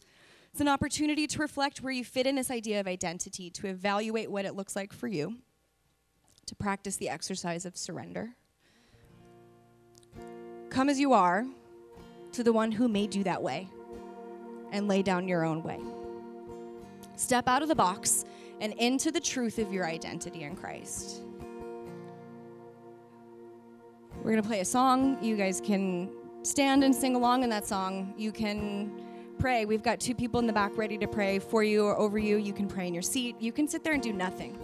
It's 0.51 0.61
an 0.61 0.67
opportunity 0.67 1.25
to 1.25 1.39
reflect 1.39 1.81
where 1.81 1.91
you 1.91 2.05
fit 2.05 2.27
in 2.27 2.35
this 2.35 2.51
idea 2.51 2.79
of 2.79 2.85
identity, 2.85 3.49
to 3.49 3.65
evaluate 3.65 4.29
what 4.29 4.45
it 4.45 4.53
looks 4.53 4.75
like 4.75 4.93
for 4.93 5.07
you, 5.07 5.37
to 6.45 6.55
practice 6.55 6.97
the 6.97 7.09
exercise 7.09 7.65
of 7.65 7.75
surrender. 7.75 8.35
Come 10.69 10.87
as 10.87 10.99
you 10.99 11.13
are 11.13 11.47
to 12.33 12.43
the 12.43 12.53
one 12.53 12.71
who 12.71 12.87
made 12.87 13.15
you 13.15 13.23
that 13.23 13.41
way 13.41 13.69
and 14.71 14.87
lay 14.87 15.01
down 15.01 15.27
your 15.27 15.43
own 15.43 15.63
way. 15.63 15.79
Step 17.15 17.47
out 17.47 17.63
of 17.63 17.69
the 17.69 17.75
box 17.75 18.23
and 18.61 18.73
into 18.73 19.11
the 19.11 19.19
truth 19.19 19.57
of 19.57 19.73
your 19.73 19.87
identity 19.87 20.43
in 20.43 20.55
Christ. 20.55 21.23
We're 24.27 24.33
going 24.33 24.43
to 24.43 24.49
play 24.49 24.59
a 24.59 24.65
song. 24.65 25.17
You 25.23 25.37
guys 25.37 25.61
can 25.61 26.09
stand 26.43 26.83
and 26.83 26.93
sing 26.93 27.15
along 27.15 27.43
in 27.43 27.49
that 27.49 27.65
song. 27.65 28.13
You 28.17 28.33
can 28.33 28.91
pray. 29.39 29.63
We've 29.63 29.81
got 29.81 30.01
two 30.01 30.13
people 30.13 30.41
in 30.41 30.47
the 30.47 30.51
back 30.51 30.77
ready 30.77 30.97
to 30.97 31.07
pray 31.07 31.39
for 31.39 31.63
you 31.63 31.85
or 31.85 31.97
over 31.97 32.17
you. 32.17 32.35
You 32.35 32.51
can 32.51 32.67
pray 32.67 32.89
in 32.89 32.93
your 32.93 33.03
seat. 33.03 33.37
You 33.39 33.53
can 33.53 33.69
sit 33.69 33.85
there 33.85 33.93
and 33.93 34.03
do 34.03 34.11
nothing. 34.11 34.59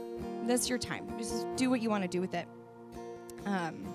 That's 0.45 0.67
your 0.67 0.78
time. 0.78 1.08
Just 1.17 1.47
do 1.56 1.69
what 1.69 1.82
you 1.82 1.89
want 1.89 2.02
to 2.04 2.10
do 2.10 2.19
with 2.19 2.34
it. 2.34 2.45
Um, 3.45 3.86